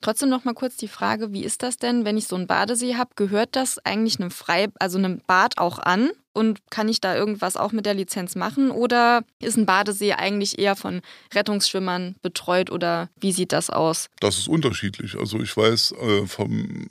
Trotzdem 0.00 0.28
noch 0.28 0.44
mal 0.44 0.54
kurz 0.54 0.76
die 0.76 0.88
Frage, 0.88 1.32
wie 1.32 1.44
ist 1.44 1.62
das 1.62 1.76
denn, 1.76 2.04
wenn 2.04 2.16
ich 2.16 2.28
so 2.28 2.36
einen 2.36 2.46
Badesee 2.46 2.94
habe, 2.96 3.10
gehört 3.16 3.56
das 3.56 3.78
eigentlich 3.84 4.20
einem 4.20 4.30
Frei 4.30 4.68
also 4.78 4.96
einem 4.98 5.20
Bad 5.26 5.58
auch 5.58 5.80
an 5.80 6.10
und 6.32 6.60
kann 6.70 6.88
ich 6.88 7.00
da 7.00 7.16
irgendwas 7.16 7.56
auch 7.56 7.72
mit 7.72 7.84
der 7.84 7.94
Lizenz 7.94 8.36
machen 8.36 8.70
oder 8.70 9.24
ist 9.40 9.56
ein 9.56 9.66
Badesee 9.66 10.12
eigentlich 10.12 10.58
eher 10.58 10.76
von 10.76 11.00
Rettungsschwimmern 11.34 12.14
betreut 12.22 12.70
oder 12.70 13.08
wie 13.20 13.32
sieht 13.32 13.52
das 13.52 13.70
aus? 13.70 14.08
Das 14.20 14.38
ist 14.38 14.46
unterschiedlich. 14.46 15.16
Also 15.18 15.40
ich 15.40 15.56
weiß 15.56 15.92
äh, 16.00 16.26
vom 16.26 16.88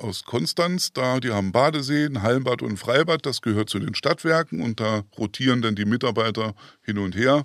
aus 0.00 0.24
Konstanz, 0.24 0.92
da 0.92 1.20
die 1.20 1.30
haben 1.30 1.52
Badesee, 1.52 2.06
ein 2.06 2.22
Hallenbad 2.22 2.62
und 2.62 2.72
ein 2.72 2.76
Freibad, 2.76 3.24
das 3.26 3.42
gehört 3.42 3.70
zu 3.70 3.78
den 3.78 3.94
Stadtwerken 3.94 4.60
und 4.62 4.80
da 4.80 5.04
rotieren 5.18 5.62
dann 5.62 5.74
die 5.74 5.84
Mitarbeiter 5.84 6.54
hin 6.82 6.98
und 6.98 7.14
her. 7.14 7.44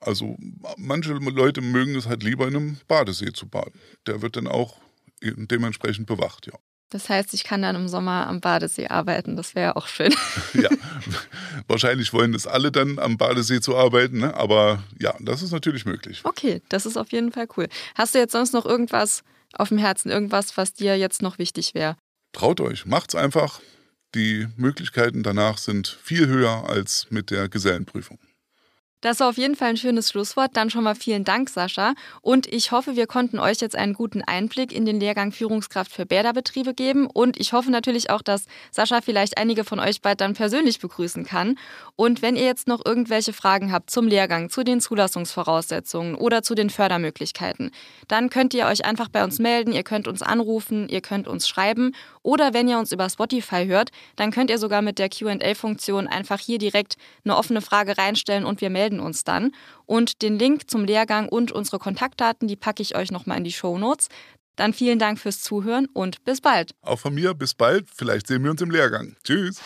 Also 0.00 0.36
manche 0.76 1.12
Leute 1.12 1.60
mögen 1.60 1.94
es 1.94 2.06
halt 2.06 2.22
lieber 2.22 2.48
in 2.48 2.56
einem 2.56 2.76
Badesee 2.88 3.32
zu 3.32 3.48
baden. 3.48 3.80
Der 4.06 4.22
wird 4.22 4.36
dann 4.36 4.48
auch 4.48 4.78
dementsprechend 5.22 6.06
bewacht, 6.06 6.46
ja. 6.46 6.54
Das 6.92 7.08
heißt, 7.08 7.32
ich 7.32 7.44
kann 7.44 7.62
dann 7.62 7.74
im 7.74 7.88
Sommer 7.88 8.26
am 8.26 8.40
Badesee 8.40 8.88
arbeiten. 8.88 9.34
Das 9.34 9.54
wäre 9.54 9.76
auch 9.76 9.86
schön. 9.86 10.14
ja, 10.52 10.68
wahrscheinlich 11.66 12.12
wollen 12.12 12.34
es 12.34 12.46
alle 12.46 12.70
dann 12.70 12.98
am 12.98 13.16
Badesee 13.16 13.60
zu 13.60 13.76
arbeiten, 13.76 14.18
ne? 14.18 14.34
aber 14.34 14.82
ja, 15.00 15.14
das 15.20 15.42
ist 15.42 15.52
natürlich 15.52 15.86
möglich. 15.86 16.20
Okay, 16.24 16.60
das 16.68 16.84
ist 16.84 16.98
auf 16.98 17.10
jeden 17.10 17.32
Fall 17.32 17.48
cool. 17.56 17.68
Hast 17.94 18.14
du 18.14 18.18
jetzt 18.18 18.32
sonst 18.32 18.52
noch 18.52 18.66
irgendwas 18.66 19.24
auf 19.54 19.68
dem 19.68 19.78
Herzen? 19.78 20.10
Irgendwas, 20.10 20.56
was 20.56 20.72
dir 20.72 20.96
jetzt 20.96 21.22
noch 21.22 21.38
wichtig 21.38 21.74
wäre? 21.74 21.96
Traut 22.32 22.60
euch, 22.60 22.86
macht's 22.86 23.14
einfach. 23.14 23.60
Die 24.14 24.48
Möglichkeiten 24.56 25.22
danach 25.22 25.58
sind 25.58 25.88
viel 25.88 26.26
höher 26.26 26.68
als 26.68 27.06
mit 27.10 27.30
der 27.30 27.48
Gesellenprüfung. 27.48 28.18
Das 29.02 29.18
war 29.18 29.28
auf 29.28 29.36
jeden 29.36 29.56
Fall 29.56 29.70
ein 29.70 29.76
schönes 29.76 30.10
Schlusswort. 30.10 30.56
Dann 30.56 30.70
schon 30.70 30.84
mal 30.84 30.94
vielen 30.94 31.24
Dank, 31.24 31.50
Sascha. 31.50 31.94
Und 32.20 32.46
ich 32.46 32.70
hoffe, 32.70 32.94
wir 32.94 33.08
konnten 33.08 33.40
euch 33.40 33.60
jetzt 33.60 33.74
einen 33.74 33.94
guten 33.94 34.22
Einblick 34.22 34.72
in 34.72 34.86
den 34.86 35.00
Lehrgang 35.00 35.32
Führungskraft 35.32 35.92
für 35.92 36.06
Bäderbetriebe 36.06 36.72
geben. 36.72 37.08
Und 37.12 37.38
ich 37.38 37.52
hoffe 37.52 37.72
natürlich 37.72 38.10
auch, 38.10 38.22
dass 38.22 38.46
Sascha 38.70 39.00
vielleicht 39.00 39.38
einige 39.38 39.64
von 39.64 39.80
euch 39.80 40.02
bald 40.02 40.20
dann 40.20 40.34
persönlich 40.34 40.78
begrüßen 40.78 41.24
kann. 41.24 41.58
Und 41.96 42.22
wenn 42.22 42.36
ihr 42.36 42.44
jetzt 42.44 42.68
noch 42.68 42.84
irgendwelche 42.86 43.32
Fragen 43.32 43.72
habt 43.72 43.90
zum 43.90 44.06
Lehrgang, 44.06 44.50
zu 44.50 44.62
den 44.62 44.80
Zulassungsvoraussetzungen 44.80 46.14
oder 46.14 46.44
zu 46.44 46.54
den 46.54 46.70
Fördermöglichkeiten, 46.70 47.72
dann 48.06 48.30
könnt 48.30 48.54
ihr 48.54 48.66
euch 48.66 48.84
einfach 48.84 49.08
bei 49.08 49.24
uns 49.24 49.40
melden. 49.40 49.72
Ihr 49.72 49.82
könnt 49.82 50.06
uns 50.06 50.22
anrufen, 50.22 50.88
ihr 50.88 51.00
könnt 51.00 51.26
uns 51.26 51.48
schreiben. 51.48 51.92
Oder 52.22 52.54
wenn 52.54 52.68
ihr 52.68 52.78
uns 52.78 52.92
über 52.92 53.10
Spotify 53.10 53.66
hört, 53.66 53.90
dann 54.14 54.30
könnt 54.30 54.48
ihr 54.48 54.58
sogar 54.58 54.80
mit 54.80 55.00
der 55.00 55.08
QA-Funktion 55.08 56.06
einfach 56.06 56.38
hier 56.38 56.58
direkt 56.58 56.96
eine 57.24 57.36
offene 57.36 57.60
Frage 57.60 57.98
reinstellen 57.98 58.44
und 58.44 58.60
wir 58.60 58.70
melden 58.92 59.00
uns 59.00 59.24
dann. 59.24 59.52
Und 59.86 60.22
den 60.22 60.38
Link 60.38 60.70
zum 60.70 60.84
Lehrgang 60.84 61.28
und 61.28 61.52
unsere 61.52 61.78
Kontaktdaten, 61.78 62.48
die 62.48 62.56
packe 62.56 62.82
ich 62.82 62.96
euch 62.96 63.10
nochmal 63.10 63.38
in 63.38 63.44
die 63.44 63.52
Show 63.52 63.78
Notes. 63.78 64.08
Dann 64.56 64.74
vielen 64.74 64.98
Dank 64.98 65.18
fürs 65.18 65.40
Zuhören 65.40 65.86
und 65.94 66.24
bis 66.24 66.40
bald. 66.40 66.72
Auch 66.82 66.98
von 66.98 67.14
mir 67.14 67.34
bis 67.34 67.54
bald. 67.54 67.88
Vielleicht 67.94 68.26
sehen 68.26 68.44
wir 68.44 68.50
uns 68.50 68.60
im 68.60 68.70
Lehrgang. 68.70 69.16
Tschüss. 69.24 69.60